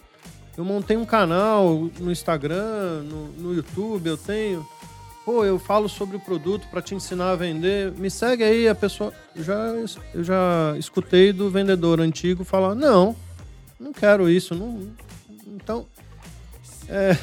eu 0.56 0.64
montei 0.64 0.96
um 0.96 1.04
canal 1.04 1.90
no 1.98 2.10
Instagram, 2.10 3.02
no, 3.02 3.28
no 3.38 3.54
YouTube, 3.54 4.06
eu 4.06 4.16
tenho 4.16 4.66
pô, 5.24 5.44
eu 5.44 5.58
falo 5.58 5.88
sobre 5.88 6.16
o 6.16 6.20
produto 6.20 6.66
para 6.68 6.82
te 6.82 6.94
ensinar 6.94 7.30
a 7.30 7.36
vender, 7.36 7.92
me 7.92 8.10
segue 8.10 8.44
aí, 8.44 8.68
a 8.68 8.74
pessoa. 8.74 9.12
Já, 9.34 9.74
eu 10.12 10.22
já 10.22 10.74
escutei 10.78 11.32
do 11.32 11.50
vendedor 11.50 12.00
antigo 12.00 12.44
falar: 12.44 12.74
não, 12.74 13.16
não 13.80 13.92
quero 13.92 14.28
isso. 14.28 14.54
Não... 14.54 14.88
Então, 15.46 15.86
é... 16.88 17.16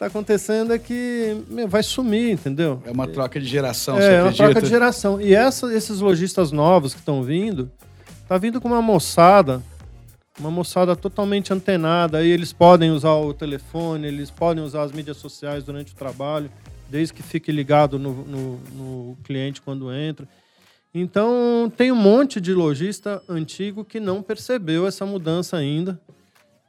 está 0.00 0.06
acontecendo 0.06 0.72
é 0.72 0.78
que 0.78 1.44
meu, 1.46 1.68
vai 1.68 1.82
sumir, 1.82 2.30
entendeu? 2.30 2.82
É 2.86 2.90
uma 2.90 3.06
troca 3.06 3.38
de 3.38 3.46
geração, 3.46 3.98
é, 3.98 4.14
é 4.14 4.22
uma 4.22 4.32
troca 4.32 4.62
de 4.62 4.68
geração. 4.68 5.20
E 5.20 5.34
essa, 5.34 5.72
esses 5.74 6.00
lojistas 6.00 6.50
novos 6.50 6.94
que 6.94 7.00
estão 7.00 7.22
vindo, 7.22 7.70
tá 8.26 8.38
vindo 8.38 8.60
com 8.60 8.68
uma 8.68 8.80
moçada 8.80 9.62
uma 10.38 10.50
moçada 10.50 10.96
totalmente 10.96 11.52
antenada, 11.52 12.16
aí 12.16 12.28
eles 12.30 12.50
podem 12.50 12.90
usar 12.90 13.12
o 13.12 13.34
telefone, 13.34 14.06
eles 14.06 14.30
podem 14.30 14.64
usar 14.64 14.84
as 14.84 14.92
mídias 14.92 15.18
sociais 15.18 15.64
durante 15.64 15.92
o 15.92 15.94
trabalho 15.94 16.50
desde 16.88 17.12
que 17.12 17.22
fique 17.22 17.52
ligado 17.52 17.98
no, 17.98 18.24
no, 18.24 18.60
no 18.72 19.18
cliente 19.22 19.60
quando 19.60 19.92
entra. 19.92 20.26
Então, 20.94 21.70
tem 21.76 21.92
um 21.92 21.96
monte 21.96 22.40
de 22.40 22.54
lojista 22.54 23.22
antigo 23.28 23.84
que 23.84 24.00
não 24.00 24.22
percebeu 24.22 24.86
essa 24.86 25.04
mudança 25.04 25.58
ainda 25.58 26.00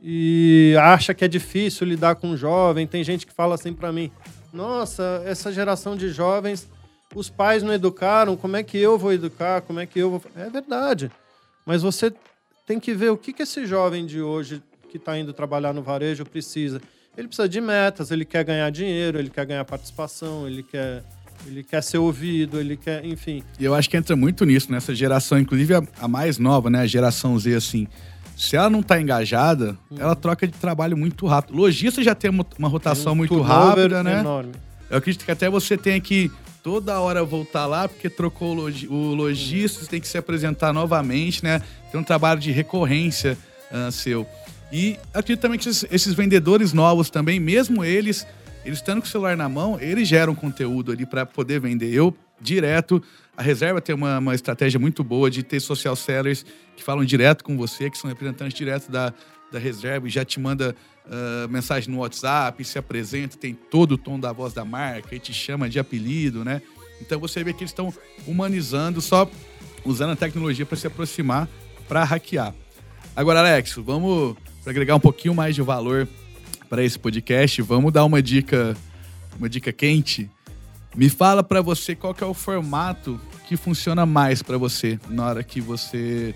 e 0.01 0.75
acha 0.79 1.13
que 1.13 1.23
é 1.23 1.27
difícil 1.27 1.85
lidar 1.85 2.15
com 2.15 2.35
jovem. 2.35 2.87
Tem 2.87 3.03
gente 3.03 3.25
que 3.25 3.33
fala 3.33 3.55
assim 3.55 3.73
para 3.73 3.91
mim: 3.91 4.11
"Nossa, 4.53 5.21
essa 5.25 5.51
geração 5.51 5.95
de 5.95 6.09
jovens, 6.09 6.67
os 7.13 7.29
pais 7.29 7.63
não 7.63 7.73
educaram, 7.73 8.35
como 8.35 8.55
é 8.55 8.63
que 8.63 8.77
eu 8.77 8.97
vou 8.97 9.13
educar? 9.13 9.61
Como 9.61 9.79
é 9.79 9.85
que 9.85 9.99
eu 9.99 10.09
vou?" 10.11 10.21
É 10.35 10.49
verdade. 10.49 11.11
Mas 11.65 11.81
você 11.81 12.11
tem 12.65 12.79
que 12.79 12.93
ver 12.93 13.11
o 13.11 13.17
que 13.17 13.33
que 13.33 13.43
esse 13.43 13.65
jovem 13.65 14.05
de 14.05 14.21
hoje 14.21 14.61
que 14.89 14.97
está 14.97 15.17
indo 15.17 15.33
trabalhar 15.33 15.73
no 15.73 15.81
varejo 15.81 16.25
precisa 16.25 16.81
ele 17.17 17.27
precisa 17.27 17.47
de 17.47 17.59
metas, 17.59 18.09
ele 18.09 18.23
quer 18.23 18.43
ganhar 18.43 18.69
dinheiro, 18.69 19.19
ele 19.19 19.29
quer 19.29 19.45
ganhar 19.45 19.65
participação, 19.65 20.47
ele 20.47 20.63
quer 20.63 21.03
ele 21.45 21.63
quer 21.63 21.81
ser 21.81 21.97
ouvido, 21.97 22.59
ele 22.59 22.77
quer, 22.77 23.03
enfim. 23.03 23.43
E 23.59 23.65
eu 23.65 23.73
acho 23.73 23.89
que 23.89 23.97
entra 23.97 24.15
muito 24.15 24.45
nisso, 24.45 24.71
nessa 24.71 24.93
geração, 24.93 25.39
inclusive 25.39 25.73
a, 25.73 25.81
a 25.99 26.07
mais 26.07 26.37
nova, 26.37 26.69
né, 26.69 26.81
a 26.81 26.85
geração 26.85 27.37
Z, 27.39 27.55
assim. 27.55 27.87
Se 28.35 28.55
ela 28.55 28.69
não 28.69 28.79
está 28.79 28.99
engajada, 28.99 29.77
hum. 29.89 29.95
ela 29.99 30.15
troca 30.15 30.47
de 30.47 30.53
trabalho 30.53 30.97
muito 30.97 31.25
rápido. 31.27 31.55
Logista 31.55 32.03
já 32.03 32.15
tem 32.15 32.31
uma, 32.31 32.67
rotação 32.67 33.13
um 33.13 33.15
muito 33.15 33.39
rápida, 33.41 34.03
né? 34.03 34.19
Enorme. 34.19 34.51
Eu 34.89 34.97
acredito 34.97 35.23
que 35.23 35.31
até 35.31 35.49
você 35.49 35.77
tenha 35.77 35.99
que 36.01 36.31
toda 36.63 36.99
hora 36.99 37.23
voltar 37.23 37.65
lá, 37.65 37.87
porque 37.87 38.09
trocou 38.09 38.55
o 38.57 39.13
lojista, 39.13 39.83
hum. 39.83 39.87
tem 39.87 40.01
que 40.01 40.07
se 40.07 40.17
apresentar 40.17 40.73
novamente, 40.73 41.43
né? 41.43 41.61
Tem 41.91 41.99
um 41.99 42.03
trabalho 42.03 42.39
de 42.39 42.51
recorrência 42.51 43.37
uh, 43.71 43.91
seu. 43.91 44.27
E 44.71 44.97
acredito 45.13 45.41
também 45.41 45.59
que 45.59 45.67
esses, 45.67 45.85
esses, 45.91 46.13
vendedores 46.13 46.71
novos 46.71 47.09
também, 47.09 47.39
mesmo 47.39 47.83
eles, 47.83 48.25
eles 48.63 48.79
estando 48.79 49.01
com 49.01 49.07
o 49.07 49.09
celular 49.09 49.35
na 49.35 49.49
mão, 49.49 49.77
eles 49.79 50.07
geram 50.07 50.33
conteúdo 50.33 50.91
ali 50.91 51.05
para 51.05 51.25
poder 51.25 51.59
vender. 51.59 51.93
Eu, 51.93 52.15
direto, 52.39 53.03
a 53.35 53.41
reserva 53.41 53.81
tem 53.81 53.95
uma, 53.95 54.19
uma, 54.19 54.35
estratégia 54.35 54.79
muito 54.79 55.03
boa 55.03 55.29
de 55.31 55.41
ter 55.43 55.59
social 55.59 55.95
sellers 55.95 56.45
que 56.75 56.83
falam 56.83 57.03
direto 57.05 57.43
com 57.43 57.57
você, 57.57 57.89
que 57.89 57.97
são 57.97 58.09
representantes 58.09 58.57
direto 58.57 58.91
da, 58.91 59.13
da 59.51 59.59
reserva 59.59 60.07
e 60.07 60.09
já 60.09 60.25
te 60.25 60.39
manda 60.39 60.75
uh, 61.05 61.49
mensagem 61.49 61.93
no 61.93 61.99
WhatsApp, 61.99 62.63
se 62.63 62.77
apresenta, 62.77 63.37
tem 63.37 63.53
todo 63.53 63.93
o 63.93 63.97
tom 63.97 64.19
da 64.19 64.31
voz 64.31 64.53
da 64.53 64.65
marca 64.65 65.15
e 65.15 65.19
te 65.19 65.33
chama 65.33 65.69
de 65.69 65.79
apelido, 65.79 66.43
né? 66.43 66.61
Então 67.01 67.19
você 67.19 67.43
vê 67.43 67.53
que 67.53 67.63
eles 67.63 67.71
estão 67.71 67.93
humanizando, 68.27 69.01
só 69.01 69.29
usando 69.83 70.11
a 70.11 70.15
tecnologia 70.15 70.65
para 70.65 70.77
se 70.77 70.85
aproximar, 70.85 71.49
para 71.87 72.03
hackear. 72.03 72.53
Agora, 73.15 73.39
Alex, 73.39 73.75
vamos 73.77 74.35
para 74.63 74.71
agregar 74.71 74.95
um 74.95 74.99
pouquinho 74.99 75.33
mais 75.33 75.55
de 75.55 75.61
valor 75.61 76.07
para 76.69 76.83
esse 76.83 76.97
podcast, 76.97 77.61
vamos 77.61 77.91
dar 77.91 78.05
uma 78.05 78.21
dica, 78.21 78.77
uma 79.37 79.49
dica 79.49 79.73
quente. 79.73 80.29
Me 80.95 81.07
fala 81.09 81.41
para 81.41 81.61
você 81.61 81.95
qual 81.95 82.15
é 82.19 82.25
o 82.25 82.33
formato 82.33 83.19
que 83.47 83.55
funciona 83.55 84.05
mais 84.05 84.41
para 84.41 84.57
você 84.57 84.99
na 85.09 85.25
hora 85.25 85.43
que 85.43 85.61
você 85.61 86.35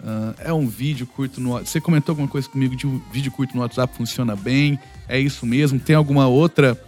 uh, 0.00 0.34
é 0.38 0.52
um 0.52 0.66
vídeo 0.68 1.06
curto 1.06 1.40
no 1.40 1.52
Você 1.58 1.80
comentou 1.80 2.12
alguma 2.12 2.28
coisa 2.28 2.48
comigo 2.48 2.76
de 2.76 2.86
um 2.86 3.00
vídeo 3.10 3.32
curto 3.32 3.54
no 3.54 3.62
WhatsApp 3.62 3.96
funciona 3.96 4.36
bem? 4.36 4.78
É 5.08 5.18
isso 5.18 5.46
mesmo? 5.46 5.78
Tem 5.78 5.96
alguma 5.96 6.26
outra 6.26 6.80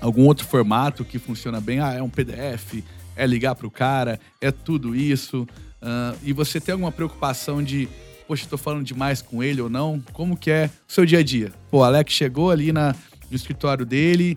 algum 0.00 0.26
outro 0.26 0.46
formato 0.46 1.04
que 1.04 1.18
funciona 1.18 1.60
bem? 1.60 1.80
Ah, 1.80 1.94
é 1.94 2.02
um 2.02 2.10
PDF, 2.10 2.82
é 3.16 3.26
ligar 3.26 3.54
para 3.54 3.66
o 3.66 3.70
cara, 3.70 4.20
é 4.40 4.50
tudo 4.50 4.94
isso. 4.94 5.46
Uh, 5.80 6.16
e 6.24 6.32
você 6.32 6.60
tem 6.60 6.72
alguma 6.72 6.90
preocupação 6.92 7.62
de 7.62 7.88
poxa, 8.26 8.44
estou 8.44 8.58
falando 8.58 8.84
demais 8.84 9.22
com 9.22 9.42
ele 9.42 9.60
ou 9.60 9.70
não? 9.70 10.02
Como 10.12 10.36
que 10.36 10.50
é 10.50 10.70
o 10.88 10.92
seu 10.92 11.06
dia 11.06 11.20
a 11.20 11.22
dia? 11.22 11.52
Pô, 11.70 11.82
Alex 11.82 12.12
chegou 12.12 12.50
ali 12.50 12.72
na, 12.72 12.94
no 13.30 13.36
escritório 13.36 13.86
dele, 13.86 14.36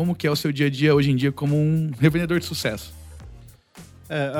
como 0.00 0.14
que 0.14 0.26
é 0.26 0.30
o 0.30 0.34
seu 0.34 0.50
dia 0.50 0.68
a 0.68 0.70
dia 0.70 0.94
hoje 0.94 1.10
em 1.10 1.14
dia 1.14 1.30
como 1.30 1.54
um 1.54 1.90
revendedor 2.00 2.38
de 2.38 2.46
sucesso? 2.46 2.90
É, 4.08 4.32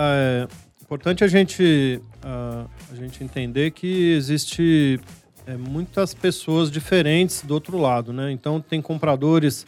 é 0.49 0.49
importante 0.83 1.23
a 1.23 1.29
gente, 1.29 2.01
a, 2.23 2.65
a 2.91 2.95
gente 2.95 3.23
entender 3.23 3.71
que 3.73 4.13
existe 4.13 4.99
é, 5.47 5.59
muitas 5.59 6.15
pessoas 6.15 6.71
diferentes 6.71 7.43
do 7.43 7.53
outro 7.53 7.77
lado, 7.77 8.11
né? 8.11 8.33
Então 8.33 8.59
tem 8.59 8.81
compradores 8.81 9.67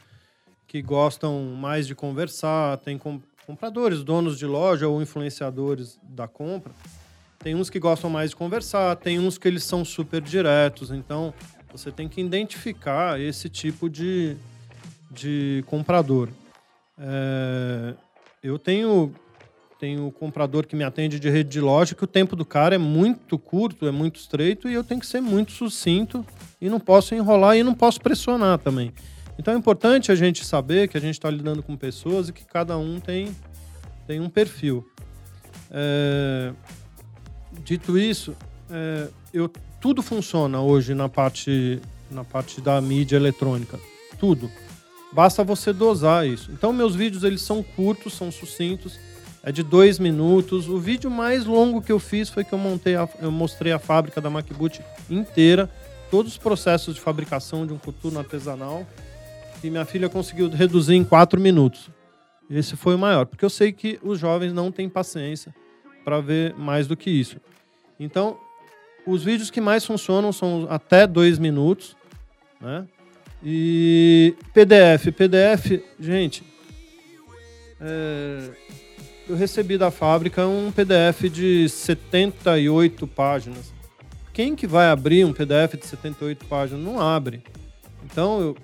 que 0.67 0.81
gostam 0.81 1.55
mais 1.61 1.87
de 1.87 1.95
conversar, 1.95 2.79
tem 2.79 2.99
compradores, 3.47 4.03
donos 4.03 4.39
de 4.39 4.47
loja 4.47 4.89
ou 4.89 5.03
influenciadores 5.03 6.01
da 6.03 6.27
compra 6.27 6.73
tem 7.39 7.55
uns 7.57 7.69
que 7.69 7.81
gostam 7.81 8.09
mais 8.09 8.31
de 8.31 8.37
conversar, 8.37 8.97
tem 8.97 9.19
uns 9.19 9.37
que 9.37 9.49
eles 9.49 9.65
são 9.65 9.85
super 9.85 10.23
diretos. 10.23 10.93
Então, 10.93 11.35
você 11.73 11.91
tem 11.91 12.09
que 12.09 12.21
identificar 12.21 13.21
esse 13.21 13.49
tipo 13.49 13.91
de, 13.91 14.37
de 15.13 15.63
comprador. 15.67 16.29
É, 16.99 17.95
eu 18.43 18.59
tenho 18.59 19.13
tenho 19.79 20.13
comprador 20.13 20.65
que 20.65 20.77
me 20.77 20.85
atende 20.85 21.19
de 21.19 21.29
rede 21.29 21.51
de 21.51 21.61
loja 21.61 21.97
que 21.97 22.05
o 22.05 22.07
tempo 22.07 22.37
do 22.37 22.45
cara 22.45 22.77
é 22.77 22.79
muito 22.79 23.37
curto, 23.37 23.89
é 23.89 23.91
muito 23.91 24.15
estreito 24.15 24.69
e 24.69 24.75
eu 24.75 24.85
tenho 24.85 25.01
que 25.01 25.07
ser 25.07 25.21
muito 25.21 25.51
sucinto 25.51 26.25
e 26.61 26.71
não 26.71 26.79
posso 26.79 27.17
enrolar 27.17 27.57
e 27.57 27.65
não 27.65 27.75
posso 27.75 28.01
pressionar 28.01 28.59
também. 28.59 28.93
Então 29.37 29.53
é 29.53 29.57
importante 29.57 30.13
a 30.13 30.15
gente 30.15 30.45
saber 30.45 30.87
que 30.87 30.97
a 30.97 31.01
gente 31.01 31.15
está 31.15 31.29
lidando 31.29 31.65
com 31.65 31.77
pessoas 31.77 32.29
e 32.29 32.33
que 32.33 32.45
cada 32.45 32.79
um 32.79 33.01
tem, 33.01 33.35
tem 34.07 34.21
um 34.21 34.31
perfil. 34.31 34.87
É, 35.69 36.53
Dito 37.61 37.99
isso, 37.99 38.35
é, 38.71 39.09
eu, 39.33 39.49
tudo 39.81 40.03
funciona 40.03 40.61
hoje 40.61 40.95
na 40.95 41.09
parte, 41.09 41.81
na 42.11 42.25
parte 42.25 42.61
da 42.61 42.81
mídia 42.81 43.17
eletrônica. 43.17 43.79
Tudo. 44.19 44.51
Basta 45.13 45.45
você 45.45 45.73
dosar 45.73 46.27
isso. 46.27 46.51
Então, 46.53 46.73
meus 46.73 46.95
vídeos 46.95 47.23
eles 47.23 47.43
são 47.43 47.63
curtos, 47.63 48.15
são 48.15 48.33
sucintos. 48.33 48.99
é 49.43 49.51
de 49.51 49.63
dois 49.63 49.99
minutos. 49.99 50.69
O 50.69 50.79
vídeo 50.79 51.11
mais 51.11 51.45
longo 51.45 51.83
que 51.83 51.93
eu 51.93 51.99
fiz 51.99 52.29
foi 52.31 52.45
que 52.45 52.53
eu 52.53 52.59
montei, 52.59 52.95
a, 52.95 53.09
eu 53.21 53.31
mostrei 53.31 53.73
a 53.73 53.79
fábrica 53.79 54.21
da 54.21 54.31
MacBoot 54.31 54.81
inteira, 55.11 55.69
todos 56.11 56.33
os 56.33 56.39
processos 56.39 56.95
de 56.95 57.01
fabricação 57.01 57.67
de 57.67 57.73
um 57.73 57.79
coturno 57.79 58.19
artesanal, 58.19 58.87
e 59.63 59.71
minha 59.71 59.85
filha 59.85 60.09
conseguiu 60.09 60.49
reduzir 60.49 60.95
em 60.95 61.05
quatro 61.05 61.41
minutos. 61.41 61.91
Esse 62.49 62.77
foi 62.77 62.95
o 62.95 62.99
maior, 62.99 63.27
porque 63.27 63.45
eu 63.45 63.51
sei 63.51 63.73
que 63.73 63.99
os 64.03 64.19
jovens 64.19 64.53
não 64.53 64.71
têm 64.71 64.89
paciência 64.89 65.55
para 66.05 66.21
ver 66.21 66.55
mais 66.55 66.87
do 66.87 66.97
que 66.97 67.11
isso. 67.11 67.39
Então, 67.99 68.37
os 69.07 69.23
vídeos 69.25 69.51
que 69.51 69.61
mais 69.61 69.85
funcionam 69.85 70.33
são 70.33 70.67
até 70.69 71.07
dois 71.07 71.39
minutos, 71.39 71.97
né? 72.61 72.87
E 73.45 74.35
PDF, 74.55 75.11
PDF, 75.17 75.83
gente, 75.99 76.45
é, 77.81 78.51
eu 79.29 79.37
recebi 79.37 79.77
da 79.77 79.91
fábrica 79.91 80.47
um 80.47 80.71
PDF 80.71 81.23
de 81.23 81.69
78 81.69 83.07
páginas. 83.09 83.73
Quem 84.33 84.55
que 84.55 84.67
vai 84.67 84.89
abrir 84.89 85.25
um 85.25 85.33
PDF 85.33 85.75
de 85.79 85.87
78 85.87 86.47
páginas? 86.47 86.85
Não 86.85 87.01
abre. 87.01 87.43
Então 88.05 88.41
eu 88.41 88.57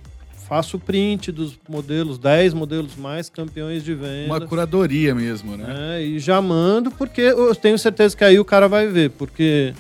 faço 0.49 0.79
print 0.79 1.31
dos 1.31 1.59
modelos, 1.69 2.19
10 2.19 2.55
modelos 2.55 2.97
mais 2.97 3.29
campeões 3.29 3.85
de 3.85 3.95
venda. 3.95 4.27
Uma 4.27 4.41
curadoria 4.41 5.15
mesmo, 5.15 5.57
né? 5.57 5.99
É, 5.99 6.03
e 6.03 6.19
já 6.19 6.41
mando, 6.41 6.91
porque 6.91 7.21
eu 7.21 7.55
tenho 7.55 7.79
certeza 7.79 8.17
que 8.17 8.25
aí 8.25 8.39
o 8.39 8.45
cara 8.45 8.69
vai 8.69 8.87
ver, 8.87 9.11
porque 9.11 9.75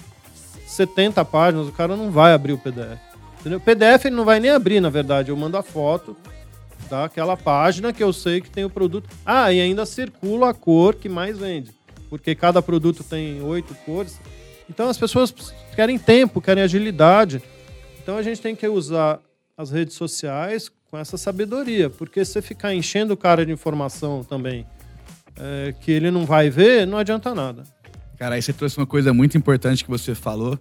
70 0.66 1.24
páginas 1.24 1.68
o 1.68 1.72
cara 1.72 1.96
não 1.96 2.10
vai 2.10 2.34
abrir 2.34 2.52
o 2.52 2.58
PDF. 2.58 3.07
Entendeu? 3.48 3.60
PDF 3.60 4.04
ele 4.04 4.14
não 4.14 4.26
vai 4.26 4.38
nem 4.38 4.50
abrir, 4.50 4.78
na 4.78 4.90
verdade. 4.90 5.30
Eu 5.30 5.36
mando 5.36 5.56
a 5.56 5.62
foto 5.62 6.14
daquela 6.90 7.34
página 7.34 7.92
que 7.94 8.02
eu 8.02 8.12
sei 8.12 8.42
que 8.42 8.50
tem 8.50 8.64
o 8.64 8.70
produto. 8.70 9.08
Ah, 9.24 9.50
e 9.50 9.58
ainda 9.60 9.86
circula 9.86 10.50
a 10.50 10.54
cor 10.54 10.94
que 10.94 11.08
mais 11.08 11.38
vende. 11.38 11.72
Porque 12.10 12.34
cada 12.34 12.60
produto 12.60 13.02
tem 13.02 13.40
oito 13.42 13.74
cores. 13.86 14.20
Então 14.68 14.88
as 14.88 14.98
pessoas 14.98 15.34
querem 15.74 15.98
tempo, 15.98 16.42
querem 16.42 16.62
agilidade. 16.62 17.42
Então 18.02 18.18
a 18.18 18.22
gente 18.22 18.40
tem 18.40 18.54
que 18.54 18.68
usar 18.68 19.18
as 19.56 19.70
redes 19.70 19.94
sociais 19.94 20.70
com 20.90 20.98
essa 20.98 21.16
sabedoria, 21.16 21.90
porque 21.90 22.24
se 22.24 22.32
você 22.32 22.42
ficar 22.42 22.74
enchendo 22.74 23.12
o 23.12 23.16
cara 23.16 23.44
de 23.44 23.52
informação 23.52 24.24
também 24.24 24.64
é, 25.36 25.74
que 25.80 25.90
ele 25.90 26.10
não 26.10 26.24
vai 26.24 26.48
ver, 26.48 26.86
não 26.86 26.96
adianta 26.96 27.34
nada. 27.34 27.64
Cara, 28.16 28.36
aí 28.36 28.42
você 28.42 28.52
trouxe 28.52 28.78
uma 28.78 28.86
coisa 28.86 29.12
muito 29.12 29.36
importante 29.36 29.84
que 29.84 29.90
você 29.90 30.14
falou, 30.14 30.58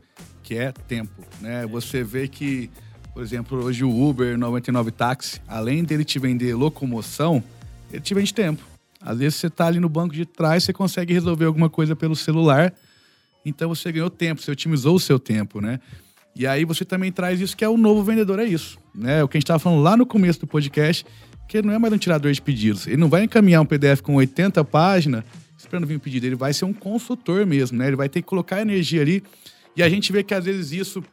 que 0.47 0.57
é 0.57 0.71
tempo, 0.71 1.11
né? 1.41 1.67
Você 1.67 2.01
vê 2.05 2.25
que 2.25 2.69
por 3.13 3.21
exemplo, 3.21 3.61
hoje 3.65 3.83
o 3.83 4.09
Uber 4.09 4.37
99 4.37 4.91
Táxi, 4.91 5.41
além 5.45 5.83
dele 5.83 6.05
te 6.05 6.19
vender 6.19 6.53
locomoção, 6.53 7.43
ele 7.91 7.99
te 7.99 8.13
vende 8.13 8.33
tempo. 8.33 8.63
Às 9.01 9.17
vezes 9.17 9.35
você 9.39 9.47
está 9.47 9.67
ali 9.67 9.79
no 9.79 9.89
banco 9.89 10.13
de 10.13 10.25
trás, 10.25 10.63
você 10.63 10.71
consegue 10.71 11.13
resolver 11.13 11.45
alguma 11.45 11.69
coisa 11.69 11.95
pelo 11.95 12.15
celular, 12.15 12.73
então 13.45 13.67
você 13.67 13.91
ganhou 13.91 14.09
tempo, 14.09 14.41
você 14.41 14.51
otimizou 14.51 14.95
o 14.95 14.99
seu 14.99 15.19
tempo, 15.19 15.59
né? 15.59 15.81
E 16.33 16.47
aí 16.47 16.63
você 16.63 16.85
também 16.85 17.11
traz 17.11 17.41
isso 17.41 17.57
que 17.57 17.65
é 17.65 17.69
o 17.69 17.75
novo 17.75 18.01
vendedor, 18.03 18.39
é 18.39 18.45
isso. 18.45 18.77
Né? 18.95 19.21
O 19.23 19.27
que 19.27 19.35
a 19.35 19.39
gente 19.39 19.45
estava 19.45 19.59
falando 19.59 19.81
lá 19.81 19.97
no 19.97 20.05
começo 20.05 20.39
do 20.39 20.47
podcast, 20.47 21.05
que 21.49 21.57
ele 21.57 21.67
não 21.67 21.73
é 21.73 21.79
mais 21.79 21.91
um 21.91 21.97
tirador 21.97 22.31
de 22.31 22.41
pedidos. 22.41 22.87
Ele 22.87 22.97
não 22.97 23.09
vai 23.09 23.23
encaminhar 23.23 23.61
um 23.61 23.65
PDF 23.65 23.99
com 24.01 24.15
80 24.15 24.63
páginas 24.63 25.25
esperando 25.57 25.87
vir 25.87 25.97
um 25.97 25.99
pedido. 25.99 26.25
Ele 26.25 26.35
vai 26.35 26.53
ser 26.53 26.65
um 26.65 26.73
consultor 26.73 27.45
mesmo, 27.45 27.77
né? 27.79 27.87
Ele 27.87 27.95
vai 27.95 28.07
ter 28.07 28.21
que 28.21 28.27
colocar 28.27 28.61
energia 28.61 29.01
ali. 29.01 29.23
E 29.77 29.83
a 29.83 29.87
gente 29.87 30.11
vê 30.11 30.23
que 30.23 30.33
às 30.33 30.43
vezes 30.43 30.71
isso, 30.71 31.03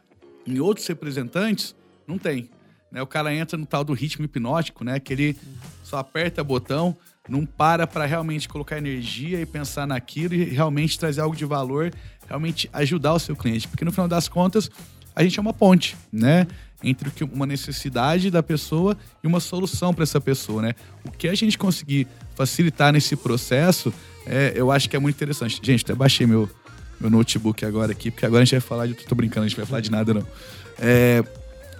em 0.47 0.59
outros 0.59 0.87
representantes, 0.87 1.75
não 2.07 2.17
tem. 2.17 2.49
Né? 2.91 2.99
O 2.99 3.05
cara 3.05 3.31
entra 3.31 3.55
no 3.55 3.65
tal 3.65 3.83
do 3.83 3.93
ritmo 3.93 4.25
hipnótico, 4.25 4.83
né? 4.83 4.99
Que 4.99 5.13
ele 5.13 5.37
só 5.83 5.99
aperta 5.99 6.43
botão, 6.43 6.97
não 7.29 7.45
para 7.45 7.85
para 7.85 8.05
realmente 8.05 8.49
colocar 8.49 8.79
energia 8.79 9.39
e 9.39 9.45
pensar 9.45 9.85
naquilo 9.85 10.33
e 10.33 10.45
realmente 10.45 10.97
trazer 10.97 11.21
algo 11.21 11.35
de 11.35 11.45
valor, 11.45 11.93
realmente 12.27 12.67
ajudar 12.73 13.13
o 13.13 13.19
seu 13.19 13.35
cliente. 13.35 13.67
Porque 13.67 13.85
no 13.85 13.91
final 13.91 14.07
das 14.07 14.27
contas, 14.27 14.71
a 15.15 15.21
gente 15.21 15.37
é 15.37 15.41
uma 15.41 15.53
ponte, 15.53 15.95
né? 16.11 16.47
Entre 16.83 17.11
uma 17.31 17.45
necessidade 17.45 18.31
da 18.31 18.41
pessoa 18.41 18.97
e 19.23 19.27
uma 19.27 19.39
solução 19.39 19.93
para 19.93 20.01
essa 20.01 20.19
pessoa, 20.19 20.63
né? 20.63 20.73
O 21.03 21.11
que 21.11 21.27
a 21.27 21.35
gente 21.35 21.55
conseguir 21.55 22.07
facilitar 22.33 22.91
nesse 22.91 23.15
processo, 23.15 23.93
é, 24.25 24.53
eu 24.55 24.71
acho 24.71 24.89
que 24.89 24.95
é 24.95 24.99
muito 24.99 25.15
interessante. 25.15 25.59
Gente, 25.61 25.83
até 25.83 25.93
baixei 25.93 26.25
meu, 26.25 26.49
meu 26.99 27.09
notebook 27.09 27.65
agora 27.65 27.91
aqui, 27.91 28.11
porque 28.11 28.25
agora 28.25 28.41
a 28.41 28.45
gente 28.45 28.53
vai 28.53 28.61
falar 28.61 28.87
de. 28.87 28.93
Tô 28.93 29.15
brincando, 29.15 29.45
a 29.45 29.47
gente 29.47 29.57
vai 29.57 29.65
falar 29.65 29.81
de 29.81 29.91
nada, 29.91 30.13
não. 30.13 30.25
É, 30.79 31.23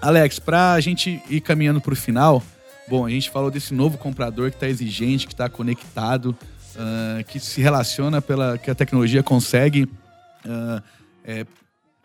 Alex, 0.01 0.39
para 0.39 0.73
a 0.73 0.79
gente 0.79 1.21
ir 1.29 1.41
caminhando 1.41 1.81
para 1.81 1.93
o 1.93 1.95
final, 1.95 2.43
bom, 2.87 3.05
a 3.05 3.09
gente 3.09 3.29
falou 3.29 3.49
desse 3.49 3.73
novo 3.73 3.97
comprador 3.97 4.51
que 4.51 4.57
está 4.57 4.67
exigente, 4.67 5.25
que 5.25 5.33
está 5.33 5.49
conectado, 5.49 6.37
uh, 6.75 7.23
que 7.25 7.39
se 7.39 7.61
relaciona 7.61 8.21
pela 8.21 8.57
que 8.57 8.69
a 8.69 8.75
tecnologia 8.75 9.23
consegue 9.23 9.83
uh, 9.83 10.81
é, 11.23 11.45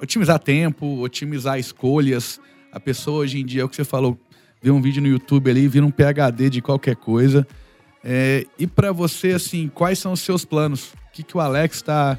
otimizar 0.01 0.39
tempo, 0.39 1.01
otimizar 1.01 1.59
escolhas. 1.59 2.41
A 2.73 2.81
pessoa 2.81 3.19
hoje 3.19 3.41
em 3.41 3.45
dia, 3.45 3.63
é 3.63 3.65
o 3.65 3.69
que 3.69 3.77
você 3.77 3.85
falou, 3.85 4.19
vê 4.63 4.71
um 4.71 4.81
vídeo 4.81 5.03
no 5.03 5.09
YouTube 5.09 5.51
ali, 5.51 5.69
vira 5.69 5.85
um 5.85 5.91
PhD 5.91 6.49
de 6.49 6.63
qualquer 6.63 6.97
coisa. 6.97 7.47
É, 8.03 8.47
e 8.59 8.67
para 8.67 8.93
você, 8.93 9.33
assim, 9.33 9.69
quais 9.69 9.99
são 9.99 10.13
os 10.13 10.21
seus 10.21 10.45
planos? 10.45 10.93
O 10.93 11.13
que, 11.13 11.23
que 11.23 11.37
o 11.37 11.41
Alex 11.41 11.77
está 11.77 12.19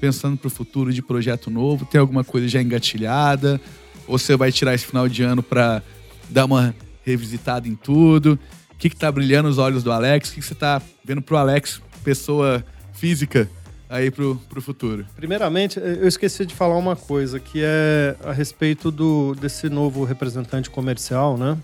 pensando 0.00 0.36
para 0.36 0.48
o 0.48 0.50
futuro 0.50 0.92
de 0.92 1.02
projeto 1.02 1.50
novo? 1.50 1.84
Tem 1.84 2.00
alguma 2.00 2.24
coisa 2.24 2.48
já 2.48 2.62
engatilhada? 2.62 3.60
Ou 4.06 4.18
você 4.18 4.36
vai 4.36 4.50
tirar 4.50 4.74
esse 4.74 4.86
final 4.86 5.08
de 5.08 5.22
ano 5.22 5.42
para 5.42 5.82
dar 6.28 6.46
uma 6.46 6.74
revisitada 7.04 7.68
em 7.68 7.74
tudo? 7.74 8.38
O 8.72 8.76
que, 8.76 8.88
que 8.88 8.96
tá 8.96 9.12
brilhando 9.12 9.48
os 9.48 9.58
olhos 9.58 9.82
do 9.82 9.92
Alex? 9.92 10.30
O 10.30 10.34
que, 10.34 10.40
que 10.40 10.46
você 10.46 10.54
tá 10.54 10.80
vendo 11.04 11.20
pro 11.20 11.36
Alex, 11.36 11.82
pessoa 12.02 12.64
física, 12.94 13.48
aí 13.88 14.10
pro, 14.10 14.40
pro 14.48 14.62
futuro? 14.62 15.06
Primeiramente, 15.14 15.78
eu 15.78 16.08
esqueci 16.08 16.46
de 16.46 16.54
falar 16.54 16.76
uma 16.76 16.96
coisa, 16.96 17.38
que 17.38 17.60
é 17.62 18.16
a 18.24 18.32
respeito 18.32 18.90
do, 18.90 19.34
desse 19.34 19.68
novo 19.68 20.04
representante 20.04 20.70
comercial, 20.70 21.36
né? 21.36 21.58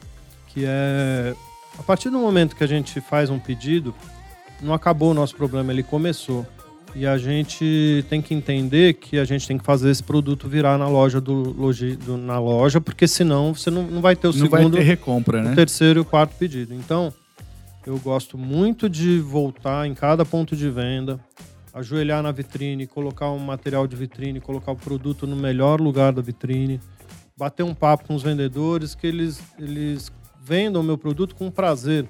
Que 0.48 0.64
é. 0.66 1.34
A 1.78 1.82
partir 1.82 2.10
do 2.10 2.18
momento 2.18 2.56
que 2.56 2.64
a 2.64 2.66
gente 2.66 3.00
faz 3.00 3.28
um 3.28 3.38
pedido, 3.38 3.94
não 4.62 4.72
acabou 4.72 5.10
o 5.10 5.14
nosso 5.14 5.36
problema, 5.36 5.72
ele 5.72 5.82
começou. 5.82 6.46
E 6.98 7.06
a 7.06 7.18
gente 7.18 8.06
tem 8.08 8.22
que 8.22 8.32
entender 8.32 8.94
que 8.94 9.18
a 9.18 9.24
gente 9.26 9.46
tem 9.46 9.58
que 9.58 9.64
fazer 9.66 9.90
esse 9.90 10.02
produto 10.02 10.48
virar 10.48 10.78
na 10.78 10.88
loja 10.88 11.20
do, 11.20 11.34
logi, 11.34 11.94
do 11.94 12.16
na 12.16 12.38
loja, 12.38 12.80
porque 12.80 13.06
senão 13.06 13.54
você 13.54 13.70
não, 13.70 13.82
não 13.82 14.00
vai 14.00 14.16
ter 14.16 14.28
o 14.28 14.32
não 14.32 14.38
segundo, 14.38 14.50
vai 14.50 14.70
ter 14.70 14.80
recompra, 14.80 15.42
né? 15.42 15.52
o 15.52 15.54
terceiro 15.54 16.00
e 16.00 16.02
o 16.02 16.04
quarto 16.06 16.34
pedido. 16.38 16.72
Então, 16.72 17.12
eu 17.86 17.98
gosto 17.98 18.38
muito 18.38 18.88
de 18.88 19.18
voltar 19.18 19.86
em 19.86 19.92
cada 19.92 20.24
ponto 20.24 20.56
de 20.56 20.70
venda, 20.70 21.20
ajoelhar 21.74 22.22
na 22.22 22.32
vitrine, 22.32 22.86
colocar 22.86 23.30
um 23.30 23.38
material 23.38 23.86
de 23.86 23.94
vitrine, 23.94 24.40
colocar 24.40 24.72
o 24.72 24.76
produto 24.76 25.26
no 25.26 25.36
melhor 25.36 25.82
lugar 25.82 26.14
da 26.14 26.22
vitrine, 26.22 26.80
bater 27.36 27.62
um 27.62 27.74
papo 27.74 28.06
com 28.06 28.14
os 28.14 28.22
vendedores, 28.22 28.94
que 28.94 29.06
eles, 29.06 29.42
eles 29.58 30.10
vendam 30.42 30.80
o 30.80 30.84
meu 30.84 30.96
produto 30.96 31.34
com 31.34 31.50
prazer. 31.50 32.06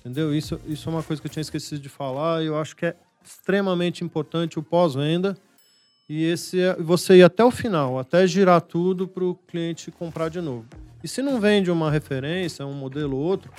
Entendeu? 0.00 0.34
Isso, 0.34 0.58
isso 0.66 0.88
é 0.88 0.92
uma 0.92 1.02
coisa 1.02 1.20
que 1.20 1.28
eu 1.28 1.30
tinha 1.30 1.42
esquecido 1.42 1.82
de 1.82 1.90
falar 1.90 2.42
e 2.42 2.46
eu 2.46 2.58
acho 2.58 2.74
que 2.74 2.86
é 2.86 2.96
extremamente 3.24 4.04
importante 4.04 4.58
o 4.58 4.62
pós-venda 4.62 5.36
e 6.08 6.24
esse 6.24 6.60
é, 6.60 6.74
você 6.74 7.18
ir 7.18 7.22
até 7.22 7.44
o 7.44 7.50
final, 7.50 7.98
até 7.98 8.26
girar 8.26 8.60
tudo 8.60 9.06
para 9.06 9.24
o 9.24 9.34
cliente 9.34 9.90
comprar 9.92 10.28
de 10.28 10.40
novo. 10.40 10.66
E 11.04 11.08
se 11.08 11.22
não 11.22 11.40
vende 11.40 11.70
uma 11.70 11.90
referência, 11.90 12.66
um 12.66 12.74
modelo 12.74 13.16
ou 13.16 13.22
outro, 13.22 13.52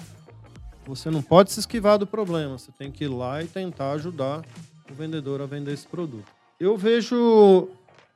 você 0.85 1.09
não 1.09 1.21
pode 1.21 1.51
se 1.51 1.59
esquivar 1.61 1.97
do 1.97 2.05
problema. 2.05 2.57
Você 2.57 2.71
tem 2.71 2.91
que 2.91 3.05
ir 3.05 3.07
lá 3.07 3.41
e 3.41 3.47
tentar 3.47 3.93
ajudar 3.93 4.43
o 4.89 4.93
vendedor 4.93 5.41
a 5.41 5.45
vender 5.45 5.71
esse 5.73 5.87
produto. 5.87 6.25
Eu 6.59 6.77
vejo, 6.77 7.69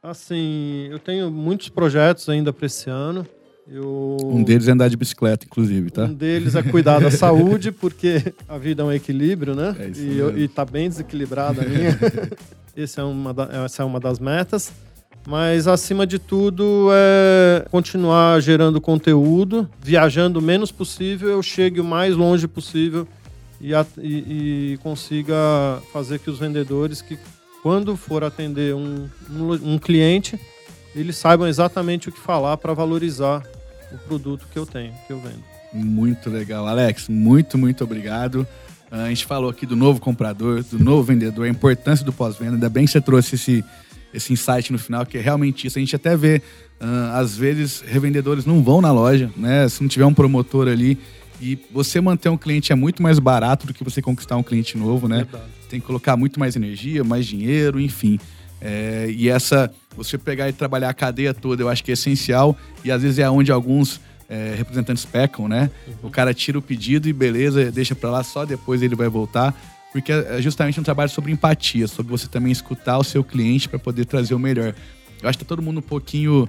assim, 0.04 0.88
eu 0.92 1.00
tenho 1.00 1.32
muitos 1.32 1.70
projetos 1.70 2.28
ainda 2.28 2.52
para 2.52 2.66
esse 2.66 2.90
ano. 2.90 3.26
Eu... 3.68 4.18
Um 4.22 4.44
deles 4.44 4.68
é 4.68 4.72
andar 4.72 4.90
de 4.90 4.98
bicicleta, 4.98 5.46
inclusive, 5.46 5.90
tá? 5.90 6.04
Um 6.04 6.14
deles 6.14 6.54
é 6.56 6.62
cuidar 6.62 7.00
da 7.00 7.10
saúde, 7.12 7.72
porque 7.72 8.34
a 8.48 8.58
vida 8.58 8.84
é 8.84 8.86
um 8.86 8.92
equilíbrio, 8.92 9.56
né? 9.56 9.76
É 9.80 9.88
isso 9.88 10.02
e, 10.02 10.18
eu, 10.18 10.38
e 10.38 10.48
tá 10.48 10.64
bem 10.64 10.88
desequilibrada 10.88 11.64
a 11.64 11.66
minha. 11.66 11.98
Esse 12.78 13.00
é 13.00 13.04
uma 13.04 13.34
da, 13.34 13.50
essa 13.64 13.84
é 13.84 13.86
uma 13.86 14.02
das 14.02 14.20
metas. 14.20 14.74
Mas, 15.26 15.66
acima 15.66 16.06
de 16.06 16.20
tudo, 16.20 16.90
é 16.92 17.66
continuar 17.72 18.40
gerando 18.42 18.80
conteúdo, 18.82 19.68
viajando 19.82 20.40
o 20.40 20.42
menos 20.42 20.72
possível, 20.72 21.30
eu 21.30 21.42
chegue 21.42 21.80
o 21.80 21.84
mais 21.86 22.16
longe 22.16 22.48
possível 22.48 23.08
e, 23.60 23.72
e, 23.98 24.74
e 24.74 24.80
consiga 24.84 25.82
fazer 25.92 26.20
que 26.20 26.30
os 26.30 26.38
vendedores, 26.38 27.02
que 27.02 27.18
quando 27.64 27.96
for 27.96 28.24
atender 28.24 28.76
um, 28.76 29.08
um, 29.32 29.74
um 29.74 29.80
cliente, 29.80 30.40
eles 30.94 31.18
saibam 31.18 31.48
exatamente 31.48 32.10
o 32.10 32.12
que 32.12 32.20
falar 32.20 32.58
para 32.58 32.74
valorizar 32.74 33.42
o 33.92 33.98
produto 34.00 34.48
que 34.52 34.58
eu 34.58 34.66
tenho, 34.66 34.94
que 35.06 35.14
eu 35.14 35.20
vendo. 35.20 35.44
Muito 35.74 36.30
legal, 36.30 36.66
Alex. 36.68 37.10
Muito, 37.10 37.58
muito 37.58 37.84
obrigado. 37.84 38.48
Ah, 38.90 39.04
a 39.04 39.10
gente 39.10 39.26
falou 39.26 39.50
aqui 39.50 39.66
do 39.66 39.76
novo 39.76 40.00
comprador, 40.00 40.64
do 40.64 40.80
novo 40.80 41.04
vendedor, 41.04 41.46
a 41.46 41.50
importância 41.50 42.06
do 42.06 42.14
pós-venda. 42.14 42.54
Ainda 42.54 42.70
bem 42.70 42.86
que 42.86 42.92
você 42.92 43.02
trouxe 43.02 43.36
esse, 43.36 43.64
esse 44.14 44.32
insight 44.32 44.72
no 44.72 44.80
final, 44.80 45.06
que 45.06 45.18
é 45.18 45.22
realmente 45.22 45.68
isso. 45.68 45.78
A 45.78 45.82
gente 45.82 45.96
até 45.96 46.16
vê, 46.16 46.42
uh, 46.80 47.16
às 47.16 47.36
vezes, 47.36 47.84
revendedores 47.86 48.46
não 48.46 48.64
vão 48.64 48.80
na 48.80 48.92
loja, 48.92 49.30
né? 49.36 49.68
Se 49.68 49.82
não 49.82 49.90
tiver 49.90 50.06
um 50.06 50.14
promotor 50.14 50.68
ali 50.68 50.98
E 51.42 51.60
você 51.72 52.00
manter 52.00 52.30
um 52.30 52.38
cliente 52.38 52.72
é 52.72 52.76
muito 52.76 53.04
mais 53.04 53.20
barato 53.20 53.68
do 53.68 53.74
que 53.74 53.84
você 53.84 54.02
conquistar 54.02 54.38
um 54.38 54.44
cliente 54.44 54.78
novo, 54.78 55.08
né? 55.08 55.18
Verdade. 55.18 55.44
Tem 55.70 55.80
que 55.80 55.86
colocar 55.86 56.16
muito 56.16 56.40
mais 56.40 56.56
energia, 56.56 57.04
mais 57.04 57.26
dinheiro, 57.26 57.80
enfim. 57.80 58.20
É, 58.62 59.08
e 59.10 59.30
essa, 59.30 59.72
você 59.96 60.18
pegar 60.18 60.50
e 60.50 60.54
trabalhar 60.54 60.90
a 60.90 60.94
cadeia 60.94 61.34
toda, 61.34 61.62
eu 61.64 61.70
acho 61.70 61.84
que 61.84 61.92
é 61.92 61.94
essencial. 61.94 62.58
E 62.84 62.92
às 62.92 63.02
vezes 63.02 63.20
é 63.20 63.30
onde 63.30 63.52
alguns 63.52 64.02
é, 64.30 64.56
representantes 64.58 65.06
pecam, 65.06 65.48
né? 65.48 65.70
Uhum. 65.88 65.94
O 66.04 66.10
cara 66.10 66.34
tira 66.34 66.58
o 66.58 66.62
pedido 66.62 67.08
e 67.08 67.14
beleza, 67.14 67.72
deixa 67.72 67.96
para 67.96 68.10
lá, 68.10 68.24
só 68.24 68.46
depois 68.46 68.82
ele 68.82 68.96
vai 68.96 69.08
voltar. 69.08 69.54
Porque 69.92 70.12
é 70.12 70.42
justamente 70.42 70.80
um 70.80 70.84
trabalho 70.84 71.10
sobre 71.10 71.32
empatia, 71.32 71.88
sobre 71.88 72.12
você 72.12 72.28
também 72.28 72.52
escutar 72.52 72.98
o 72.98 73.04
seu 73.04 73.24
cliente 73.24 73.70
para 73.70 73.80
poder 73.80 74.06
trazer 74.06 74.34
o 74.34 74.40
melhor. 74.40 74.76
Eu 75.22 75.30
acho 75.30 75.38
que 75.38 75.46
tá 75.46 75.48
todo 75.48 75.62
mundo 75.62 75.78
um 75.78 75.82
pouquinho 75.82 76.48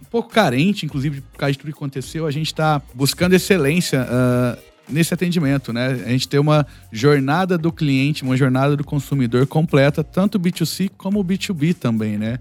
um 0.00 0.04
pouco 0.10 0.30
carente, 0.30 0.86
inclusive 0.86 1.20
por 1.20 1.38
causa 1.38 1.52
de 1.52 1.58
tudo 1.58 1.72
que 1.72 1.76
aconteceu, 1.76 2.26
a 2.26 2.30
gente 2.30 2.46
está 2.46 2.80
buscando 2.94 3.34
excelência 3.34 4.02
uh, 4.02 4.73
nesse 4.88 5.14
atendimento, 5.14 5.72
né? 5.72 5.88
A 6.04 6.10
gente 6.10 6.28
tem 6.28 6.38
uma 6.38 6.66
jornada 6.92 7.56
do 7.56 7.72
cliente, 7.72 8.22
uma 8.22 8.36
jornada 8.36 8.76
do 8.76 8.84
consumidor 8.84 9.46
completa, 9.46 10.04
tanto 10.04 10.38
B2C 10.38 10.90
como 10.96 11.24
B2B 11.24 11.74
também, 11.74 12.18
né? 12.18 12.38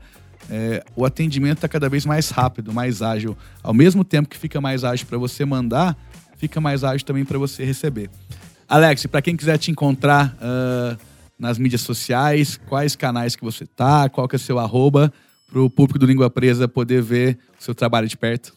É, 0.49 0.83
o 0.95 1.05
atendimento 1.05 1.59
está 1.59 1.67
cada 1.67 1.87
vez 1.87 2.05
mais 2.05 2.29
rápido, 2.29 2.73
mais 2.73 3.01
ágil. 3.01 3.37
Ao 3.61 3.73
mesmo 3.73 4.03
tempo 4.03 4.27
que 4.27 4.37
fica 4.37 4.59
mais 4.59 4.83
ágil 4.83 5.05
para 5.07 5.17
você 5.17 5.45
mandar, 5.45 5.97
fica 6.37 6.59
mais 6.59 6.83
ágil 6.83 7.05
também 7.05 7.23
para 7.23 7.37
você 7.37 7.63
receber. 7.63 8.09
Alex, 8.67 9.05
para 9.05 9.21
quem 9.21 9.37
quiser 9.37 9.57
te 9.57 9.71
encontrar 9.71 10.35
uh, 10.35 10.97
nas 11.39 11.57
mídias 11.57 11.81
sociais, 11.81 12.59
quais 12.67 12.95
canais 12.95 13.35
que 13.35 13.43
você 13.43 13.65
tá, 13.65 14.09
qual 14.09 14.27
que 14.27 14.35
é 14.35 14.37
o 14.37 14.39
seu 14.39 14.59
arroba, 14.59 15.13
para 15.49 15.61
o 15.61 15.69
público 15.69 15.99
do 15.99 16.05
Língua 16.05 16.29
Presa 16.29 16.67
poder 16.67 17.01
ver 17.01 17.37
o 17.59 17.63
seu 17.63 17.75
trabalho 17.75 18.07
de 18.07 18.17
perto? 18.17 18.53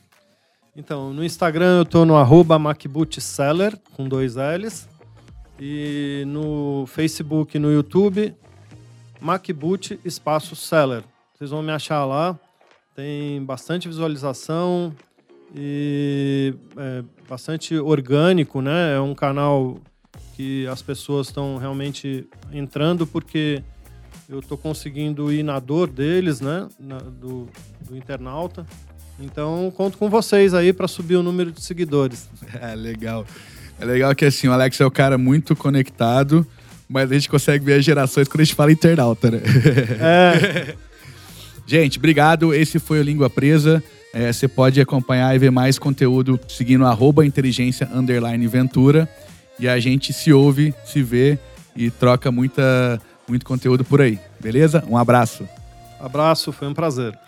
Então, 0.77 1.11
no 1.11 1.25
Instagram 1.25 1.79
eu 1.79 1.85
tô 1.87 2.05
no 2.05 2.17
arroba 2.17 2.59
MacBootSeller, 2.59 3.79
com 3.95 4.07
dois 4.07 4.35
L's. 4.37 4.87
E 5.59 6.23
no 6.27 6.85
Facebook 6.87 7.57
e 7.57 7.59
no 7.59 7.73
YouTube, 7.73 8.35
MacBoot 9.19 9.99
Espaço 10.05 10.55
Seller. 10.55 11.03
Vocês 11.35 11.49
vão 11.49 11.63
me 11.63 11.73
achar 11.73 12.05
lá. 12.05 12.39
Tem 12.95 13.43
bastante 13.43 13.89
visualização 13.89 14.95
e 15.55 16.55
é 16.77 17.03
bastante 17.27 17.75
orgânico, 17.79 18.61
né? 18.61 18.97
É 18.97 19.01
um 19.01 19.15
canal 19.15 19.79
que 20.35 20.67
as 20.67 20.83
pessoas 20.83 21.29
estão 21.29 21.57
realmente 21.57 22.29
entrando 22.53 23.07
porque 23.07 23.63
eu 24.29 24.41
estou 24.41 24.59
conseguindo 24.59 25.33
ir 25.33 25.43
na 25.43 25.59
dor 25.59 25.89
deles, 25.89 26.43
né? 26.43 26.69
Na, 26.79 26.99
do, 26.99 27.49
do 27.81 27.97
internauta. 27.97 28.67
Então, 29.19 29.73
conto 29.77 29.97
com 29.97 30.11
vocês 30.11 30.53
aí 30.53 30.73
para 30.73 30.87
subir 30.87 31.17
o 31.17 31.23
número 31.23 31.51
de 31.51 31.63
seguidores. 31.63 32.29
É 32.61 32.75
legal. 32.75 33.27
É 33.79 33.85
legal 33.85 34.15
que 34.15 34.25
assim, 34.25 34.49
o 34.49 34.53
Alex 34.53 34.81
é 34.81 34.87
um 34.87 34.91
cara 34.91 35.19
muito 35.19 35.55
conectado, 35.55 36.47
mas 36.89 37.11
a 37.11 37.15
gente 37.15 37.29
consegue 37.29 37.65
ver 37.65 37.75
as 37.75 37.85
gerações 37.85 38.27
quando 38.29 38.41
a 38.41 38.45
gente 38.45 38.55
fala 38.55 38.73
internauta, 38.73 39.31
né? 39.31 39.41
É. 40.01 40.75
gente, 41.67 41.99
obrigado. 41.99 42.55
Esse 42.55 42.79
foi 42.79 43.01
o 43.01 43.03
Língua 43.03 43.29
Presa. 43.29 43.83
É, 44.15 44.33
você 44.33 44.49
pode 44.49 44.81
acompanhar 44.81 45.35
e 45.35 45.39
ver 45.39 45.51
mais 45.51 45.79
conteúdo 45.79 46.41
seguindo 46.49 46.87
arroba 46.87 47.27
inteligência 47.27 47.89
underline 47.93 48.47
ventura. 48.47 49.07
E 49.59 49.69
a 49.69 49.79
gente 49.79 50.13
se 50.13 50.33
ouve, 50.33 50.75
se 50.87 51.03
vê 51.03 51.39
e 51.75 51.91
troca 51.91 52.33
muita, 52.33 53.01
muito 53.29 53.45
conteúdo 53.45 53.85
por 53.85 54.01
aí. 54.01 54.19
Beleza? 54.41 54.83
Um 54.89 54.97
abraço. 54.97 55.47
Abraço, 56.01 56.53
foi 56.53 56.69
um 56.69 56.75
prazer. 56.75 57.19